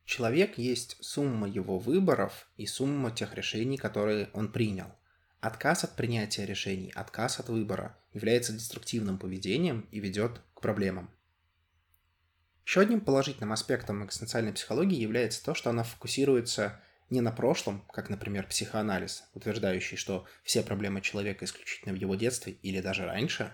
Человек 0.05 0.59
есть 0.59 0.99
сумма 1.01 1.49
его 1.49 1.79
выборов 1.79 2.49
и 2.57 2.67
сумма 2.67 3.11
тех 3.11 3.35
решений, 3.35 3.79
которые 3.79 4.29
он 4.35 4.53
принял. 4.53 4.95
Отказ 5.41 5.85
от 5.85 5.97
принятия 5.97 6.45
решений, 6.45 6.93
отказ 6.95 7.41
от 7.41 7.49
выбора 7.49 7.99
является 8.13 8.53
деструктивным 8.53 9.19
поведением 9.19 9.89
и 9.91 10.01
ведет 10.01 10.41
к 10.55 10.61
проблемам. 10.61 11.11
Еще 12.65 12.81
одним 12.81 13.01
положительным 13.01 13.53
аспектом 13.53 14.05
экзистенциальной 14.05 14.53
психологии 14.53 14.99
является 14.99 15.45
то, 15.45 15.55
что 15.55 15.71
она 15.71 15.83
фокусируется 15.83 16.81
не 17.11 17.21
на 17.21 17.31
прошлом, 17.31 17.85
как, 17.93 18.09
например, 18.09 18.47
психоанализ, 18.47 19.25
утверждающий, 19.35 19.97
что 19.97 20.27
все 20.43 20.63
проблемы 20.63 21.01
человека 21.03 21.45
исключительно 21.45 21.95
в 21.95 21.99
его 21.99 22.15
детстве 22.15 22.55
или 22.63 22.81
даже 22.81 23.05
раньше, 23.05 23.53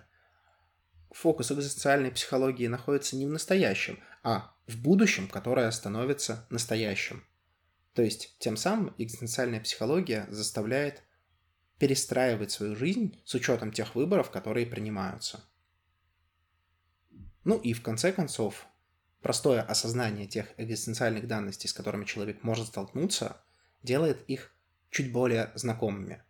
фокус 1.10 1.50
экзистенциальной 1.50 2.12
психологии 2.12 2.68
находится 2.68 3.16
не 3.16 3.26
в 3.26 3.30
настоящем, 3.30 3.98
а 4.22 4.54
в 4.66 4.80
будущем, 4.80 5.28
которое 5.28 5.70
становится 5.72 6.46
настоящим. 6.48 7.24
То 7.94 8.02
есть, 8.02 8.36
тем 8.38 8.56
самым 8.56 8.94
экзистенциальная 8.98 9.60
психология 9.60 10.26
заставляет 10.30 11.02
перестраивать 11.78 12.52
свою 12.52 12.76
жизнь 12.76 13.20
с 13.24 13.34
учетом 13.34 13.72
тех 13.72 13.96
выборов, 13.96 14.30
которые 14.30 14.66
принимаются. 14.66 15.42
Ну 17.42 17.58
и 17.58 17.72
в 17.72 17.82
конце 17.82 18.12
концов, 18.12 18.66
простое 19.22 19.62
осознание 19.62 20.26
тех 20.26 20.46
экзистенциальных 20.56 21.26
данностей, 21.26 21.68
с 21.68 21.72
которыми 21.72 22.04
человек 22.04 22.42
может 22.42 22.68
столкнуться, 22.68 23.42
делает 23.82 24.22
их 24.28 24.54
чуть 24.90 25.12
более 25.12 25.52
знакомыми. 25.54 26.22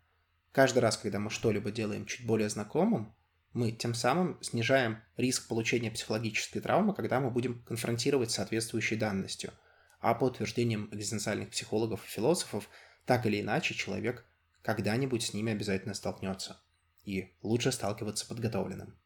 Каждый 0.51 0.79
раз, 0.79 0.97
когда 0.97 1.19
мы 1.19 1.29
что-либо 1.29 1.71
делаем 1.71 2.05
чуть 2.05 2.25
более 2.25 2.49
знакомым, 2.49 3.15
мы 3.53 3.71
тем 3.71 3.93
самым 3.93 4.41
снижаем 4.41 4.99
риск 5.17 5.47
получения 5.47 5.91
психологической 5.91 6.61
травмы, 6.61 6.93
когда 6.93 7.19
мы 7.19 7.31
будем 7.31 7.63
конфронтировать 7.63 8.31
с 8.31 8.35
соответствующей 8.35 8.95
данностью. 8.95 9.51
А 9.99 10.13
по 10.13 10.25
утверждениям 10.25 10.89
экзистенциальных 10.91 11.49
психологов 11.49 12.03
и 12.05 12.09
философов, 12.09 12.69
так 13.05 13.25
или 13.25 13.41
иначе 13.41 13.73
человек 13.73 14.25
когда-нибудь 14.61 15.23
с 15.23 15.33
ними 15.33 15.51
обязательно 15.51 15.93
столкнется. 15.93 16.61
И 17.03 17.33
лучше 17.41 17.71
сталкиваться 17.71 18.27
подготовленным. 18.27 18.97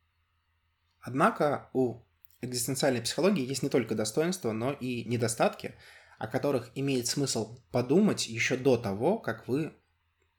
Однако 1.00 1.70
у 1.74 2.02
экзистенциальной 2.46 3.02
психологии 3.02 3.46
есть 3.46 3.64
не 3.64 3.70
только 3.70 3.96
достоинства, 3.96 4.52
но 4.52 4.72
и 4.72 5.04
недостатки, 5.06 5.76
о 6.18 6.28
которых 6.28 6.72
имеет 6.76 7.08
смысл 7.08 7.60
подумать 7.72 8.28
еще 8.28 8.58
до 8.58 8.78
того, 8.78 9.18
как 9.20 9.48
вы, 9.48 9.74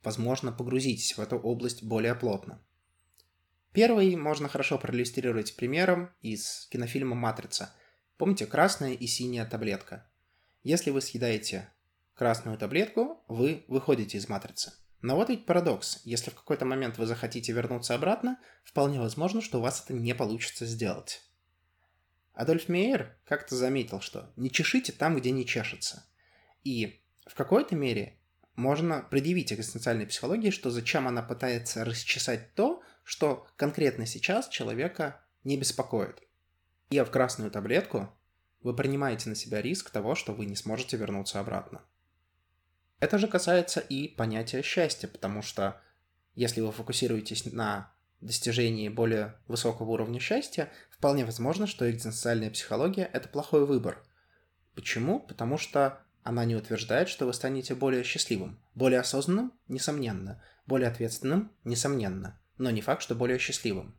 возможно, 0.02 0.52
погрузитесь 0.52 1.16
в 1.16 1.20
эту 1.20 1.36
область 1.36 1.82
более 1.82 2.14
плотно. 2.14 2.62
Первый 3.72 4.16
можно 4.16 4.48
хорошо 4.48 4.78
проиллюстрировать 4.78 5.54
примером 5.56 6.10
из 6.22 6.66
кинофильма 6.70 7.14
«Матрица». 7.14 7.74
Помните, 8.16 8.46
красная 8.46 8.94
и 8.94 9.06
синяя 9.06 9.44
таблетка. 9.44 10.10
Если 10.62 10.90
вы 10.90 11.02
съедаете 11.02 11.68
красную 12.14 12.56
таблетку, 12.56 13.22
вы 13.28 13.64
выходите 13.68 14.16
из 14.16 14.30
матрицы. 14.30 14.72
Но 15.02 15.14
вот 15.14 15.28
ведь 15.28 15.44
парадокс. 15.44 16.00
Если 16.04 16.30
в 16.30 16.34
какой-то 16.34 16.64
момент 16.64 16.96
вы 16.96 17.06
захотите 17.06 17.52
вернуться 17.52 17.94
обратно, 17.94 18.40
вполне 18.64 18.98
возможно, 18.98 19.42
что 19.42 19.58
у 19.58 19.62
вас 19.62 19.84
это 19.84 19.92
не 19.92 20.14
получится 20.14 20.64
сделать. 20.64 21.22
Адольф 22.36 22.68
Мейер 22.68 23.16
как-то 23.24 23.56
заметил, 23.56 24.00
что 24.02 24.30
не 24.36 24.50
чешите 24.50 24.92
там, 24.92 25.16
где 25.16 25.30
не 25.30 25.46
чешется. 25.46 26.04
И 26.64 27.00
в 27.26 27.34
какой-то 27.34 27.74
мере 27.74 28.18
можно 28.56 29.00
предъявить 29.10 29.54
экзистенциальной 29.54 30.06
психологии, 30.06 30.50
что 30.50 30.70
зачем 30.70 31.08
она 31.08 31.22
пытается 31.22 31.82
расчесать 31.82 32.54
то, 32.54 32.82
что 33.04 33.46
конкретно 33.56 34.04
сейчас 34.04 34.48
человека 34.50 35.18
не 35.44 35.56
беспокоит. 35.56 36.22
И 36.90 37.00
в 37.00 37.10
красную 37.10 37.50
таблетку 37.50 38.12
вы 38.60 38.76
принимаете 38.76 39.30
на 39.30 39.34
себя 39.34 39.62
риск 39.62 39.88
того, 39.88 40.14
что 40.14 40.34
вы 40.34 40.44
не 40.44 40.56
сможете 40.56 40.98
вернуться 40.98 41.40
обратно. 41.40 41.80
Это 43.00 43.16
же 43.16 43.28
касается 43.28 43.80
и 43.80 44.08
понятия 44.08 44.60
счастья, 44.60 45.08
потому 45.08 45.40
что 45.40 45.80
если 46.34 46.60
вы 46.60 46.70
фокусируетесь 46.70 47.46
на 47.50 47.90
достижении 48.20 48.88
более 48.88 49.36
высокого 49.48 49.92
уровня 49.92 50.20
счастья, 50.20 50.70
вполне 50.98 51.24
возможно, 51.24 51.66
что 51.66 51.90
экзистенциальная 51.90 52.50
психология– 52.50 53.08
это 53.12 53.28
плохой 53.28 53.66
выбор. 53.66 54.02
Почему? 54.74 55.20
Потому 55.20 55.58
что 55.58 56.00
она 56.22 56.44
не 56.44 56.56
утверждает, 56.56 57.08
что 57.08 57.26
вы 57.26 57.32
станете 57.32 57.74
более 57.74 58.02
счастливым. 58.02 58.60
Более 58.74 59.00
осознанным– 59.00 59.52
несомненно. 59.68 60.42
Более 60.66 60.88
ответственным– 60.88 61.52
несомненно. 61.64 62.40
Но 62.58 62.70
не 62.70 62.80
факт, 62.80 63.02
что 63.02 63.14
более 63.14 63.38
счастливым. 63.38 63.98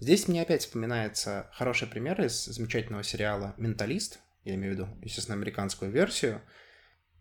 Здесь 0.00 0.26
мне 0.28 0.42
опять 0.42 0.62
вспоминается 0.62 1.48
хороший 1.52 1.88
пример 1.88 2.20
из 2.20 2.44
замечательного 2.44 3.04
сериала 3.04 3.54
«Менталист», 3.56 4.18
я 4.44 4.56
имею 4.56 4.74
в 4.74 4.76
виду, 4.76 4.88
естественно, 5.02 5.36
американскую 5.36 5.90
версию, 5.90 6.42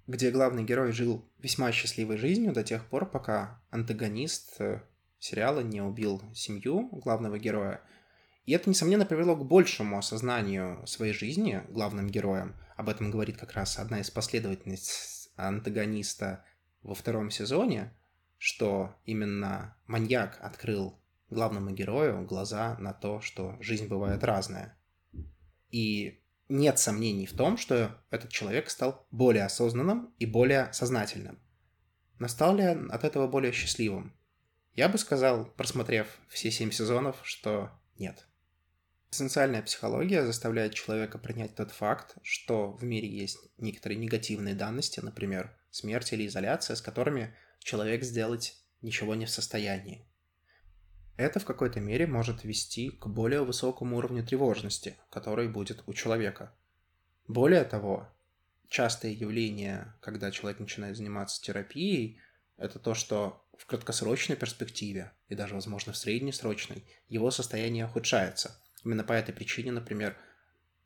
где 0.08 0.32
главный 0.32 0.64
герой 0.64 0.92
жил 0.92 1.26
весьма 1.40 1.72
счастливой 1.72 2.18
жизнью 2.18 2.52
до 2.52 2.64
тех 2.64 2.86
пор, 2.88 3.10
пока 3.10 3.62
антагонист 3.70 4.60
э, 4.60 4.82
сериала 5.20 5.62
не 5.62 5.82
убил 5.82 6.22
семью 6.34 6.90
главного 6.92 7.40
героя. 7.40 7.82
И 8.46 8.52
это, 8.52 8.70
несомненно, 8.70 9.06
привело 9.06 9.36
к 9.36 9.46
большему 9.46 9.98
осознанию 9.98 10.86
своей 10.86 11.14
жизни 11.14 11.64
главным 11.70 12.10
героем. 12.10 12.56
Об 12.76 12.90
этом 12.90 13.10
говорит 13.10 13.38
как 13.38 13.54
раз 13.54 13.80
одна 13.80 14.02
из 14.02 14.12
последовательниц 14.12 15.32
антагониста 15.36 16.44
во 16.82 16.94
втором 16.94 17.32
сезоне, 17.32 17.94
что 18.38 18.94
именно 19.06 19.78
маньяк 19.88 20.38
открыл 20.42 21.00
главному 21.30 21.72
герою 21.72 22.26
глаза 22.26 22.78
на 22.80 22.94
то, 22.94 23.22
что 23.22 23.56
жизнь 23.62 23.88
бывает 23.88 24.24
разная. 24.24 24.78
И 25.70 26.22
нет 26.50 26.78
сомнений 26.78 27.26
в 27.26 27.34
том, 27.34 27.58
что 27.58 27.98
этот 28.12 28.30
человек 28.30 28.70
стал 28.70 29.08
более 29.12 29.46
осознанным 29.46 30.14
и 30.20 30.26
более 30.26 30.72
сознательным. 30.74 31.40
Но 32.20 32.28
стал 32.28 32.56
ли 32.56 32.68
он 32.68 32.92
от 32.92 33.06
этого 33.06 33.28
более 33.28 33.54
счастливым? 33.54 34.14
Я 34.76 34.90
бы 34.90 34.98
сказал, 34.98 35.46
просмотрев 35.46 36.08
все 36.28 36.52
семь 36.52 36.72
сезонов, 36.72 37.18
что 37.24 37.72
нет. 37.98 38.28
Эссенциальная 39.14 39.62
психология 39.62 40.26
заставляет 40.26 40.74
человека 40.74 41.20
принять 41.20 41.54
тот 41.54 41.70
факт, 41.70 42.16
что 42.24 42.72
в 42.72 42.84
мире 42.84 43.08
есть 43.08 43.38
некоторые 43.60 44.00
негативные 44.00 44.56
данности, 44.56 45.02
например, 45.02 45.56
смерть 45.70 46.14
или 46.14 46.26
изоляция, 46.26 46.76
с 46.76 46.82
которыми 46.82 47.32
человек 47.60 48.04
сделать 48.04 48.58
ничего 48.82 49.14
не 49.14 49.28
в 49.28 49.30
состоянии. 49.30 50.04
Это 51.16 51.40
в 51.40 51.46
какой-то 51.46 51.80
мере 51.80 52.08
может 52.08 52.44
вести 52.44 52.90
к 52.90 53.06
более 53.06 53.44
высокому 53.44 53.98
уровню 53.98 54.26
тревожности, 54.26 54.98
который 55.12 55.48
будет 55.48 55.84
у 55.86 55.94
человека. 55.94 56.52
Более 57.28 57.66
того, 57.66 58.10
частое 58.68 59.12
явление, 59.12 59.94
когда 60.02 60.32
человек 60.32 60.60
начинает 60.60 60.98
заниматься 60.98 61.40
терапией, 61.40 62.20
это 62.58 62.80
то, 62.80 62.96
что 62.96 63.46
в 63.60 63.68
краткосрочной 63.68 64.38
перспективе 64.38 65.12
и 65.28 65.36
даже, 65.36 65.54
возможно, 65.54 65.94
в 65.94 65.98
среднесрочной 65.98 66.84
его 67.10 67.30
состояние 67.30 67.86
ухудшается. 67.86 68.60
Именно 68.84 69.04
по 69.04 69.14
этой 69.14 69.34
причине, 69.34 69.72
например, 69.72 70.18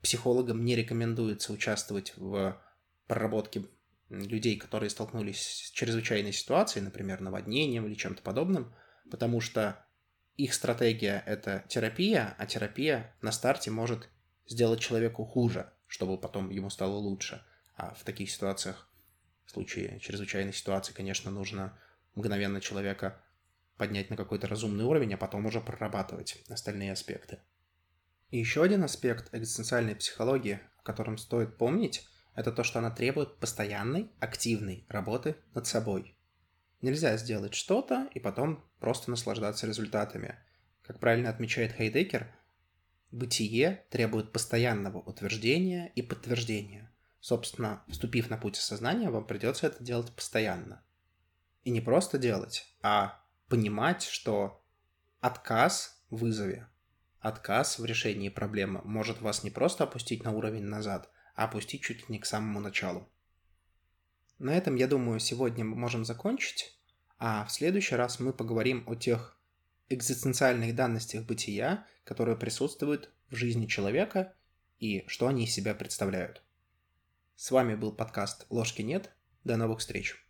психологам 0.02 0.64
не 0.64 0.76
рекомендуется 0.76 1.52
участвовать 1.52 2.12
в 2.16 2.60
проработке 3.06 3.64
людей, 4.08 4.56
которые 4.56 4.90
столкнулись 4.90 5.40
с 5.40 5.70
чрезвычайной 5.70 6.32
ситуацией, 6.32 6.84
например, 6.84 7.20
наводнением 7.20 7.86
или 7.86 7.94
чем-то 7.94 8.22
подобным, 8.22 8.74
потому 9.10 9.40
что 9.40 9.84
их 10.36 10.54
стратегия– 10.54 11.22
это 11.26 11.64
терапия, 11.68 12.34
а 12.38 12.46
терапия 12.46 13.14
на 13.20 13.32
старте 13.32 13.70
может 13.70 14.08
сделать 14.46 14.80
человеку 14.80 15.24
хуже, 15.24 15.70
чтобы 15.86 16.16
потом 16.16 16.50
ему 16.50 16.70
стало 16.70 16.94
лучше. 16.94 17.44
А 17.76 17.94
в 17.94 18.04
таких 18.04 18.30
ситуациях, 18.30 18.88
в 19.44 19.50
случае 19.50 19.98
чрезвычайной 20.00 20.52
ситуации, 20.52 20.92
конечно, 20.92 21.30
нужно 21.30 21.78
мгновенно 22.14 22.60
человека 22.60 23.20
поднять 23.76 24.10
на 24.10 24.16
какой-то 24.16 24.46
разумный 24.46 24.84
уровень, 24.84 25.14
а 25.14 25.18
потом 25.18 25.46
уже 25.46 25.60
прорабатывать 25.60 26.42
остальные 26.48 26.92
аспекты. 26.92 27.40
И 28.30 28.38
еще 28.38 28.62
один 28.62 28.84
аспект 28.84 29.34
экзистенциальной 29.34 29.96
психологии, 29.96 30.60
о 30.78 30.82
котором 30.82 31.16
стоит 31.16 31.56
помнить, 31.56 32.06
это 32.34 32.52
то, 32.52 32.62
что 32.62 32.78
она 32.78 32.90
требует 32.90 33.38
постоянной, 33.38 34.10
активной 34.20 34.84
работы 34.88 35.36
над 35.54 35.66
собой. 35.66 36.14
Нельзя 36.82 37.16
сделать 37.16 37.54
что-то 37.54 38.08
и 38.14 38.20
потом 38.20 38.64
просто 38.78 39.10
наслаждаться 39.10 39.66
результатами. 39.66 40.36
Как 40.82 41.00
правильно 41.00 41.30
отмечает 41.30 41.72
Хейдекер, 41.72 42.32
бытие 43.10 43.84
требует 43.90 44.30
постоянного 44.30 44.98
утверждения 44.98 45.90
и 45.94 46.02
подтверждения. 46.02 46.92
Собственно, 47.20 47.82
вступив 47.88 48.30
на 48.30 48.36
путь 48.36 48.58
осознания, 48.58 49.10
вам 49.10 49.26
придется 49.26 49.66
это 49.66 49.82
делать 49.82 50.12
постоянно. 50.12 50.82
И 51.64 51.70
не 51.70 51.80
просто 51.80 52.18
делать, 52.18 52.66
а 52.82 53.20
понимать, 53.48 54.04
что 54.04 54.64
отказ 55.20 56.00
в 56.10 56.18
вызове, 56.18 56.68
отказ 57.20 57.78
в 57.78 57.84
решении 57.84 58.28
проблемы 58.28 58.80
может 58.84 59.20
вас 59.20 59.44
не 59.44 59.50
просто 59.50 59.84
опустить 59.84 60.24
на 60.24 60.32
уровень 60.32 60.64
назад, 60.64 61.10
а 61.34 61.44
опустить 61.44 61.82
чуть 61.82 62.00
ли 62.00 62.06
не 62.08 62.18
к 62.18 62.26
самому 62.26 62.60
началу. 62.60 63.08
На 64.38 64.54
этом, 64.54 64.76
я 64.76 64.86
думаю, 64.86 65.18
сегодня 65.18 65.64
мы 65.64 65.76
можем 65.76 66.04
закончить, 66.04 66.78
а 67.18 67.44
в 67.44 67.50
следующий 67.50 67.96
раз 67.96 68.20
мы 68.20 68.32
поговорим 68.32 68.84
о 68.86 68.94
тех 68.94 69.36
экзистенциальных 69.88 70.74
данностях 70.74 71.24
бытия, 71.24 71.86
которые 72.04 72.36
присутствуют 72.36 73.12
в 73.30 73.34
жизни 73.34 73.66
человека 73.66 74.34
и 74.78 75.04
что 75.08 75.26
они 75.26 75.44
из 75.44 75.52
себя 75.52 75.74
представляют. 75.74 76.42
С 77.34 77.50
вами 77.50 77.74
был 77.74 77.92
подкаст 77.92 78.46
«Ложки 78.50 78.82
нет». 78.82 79.10
До 79.44 79.56
новых 79.56 79.80
встреч! 79.80 80.27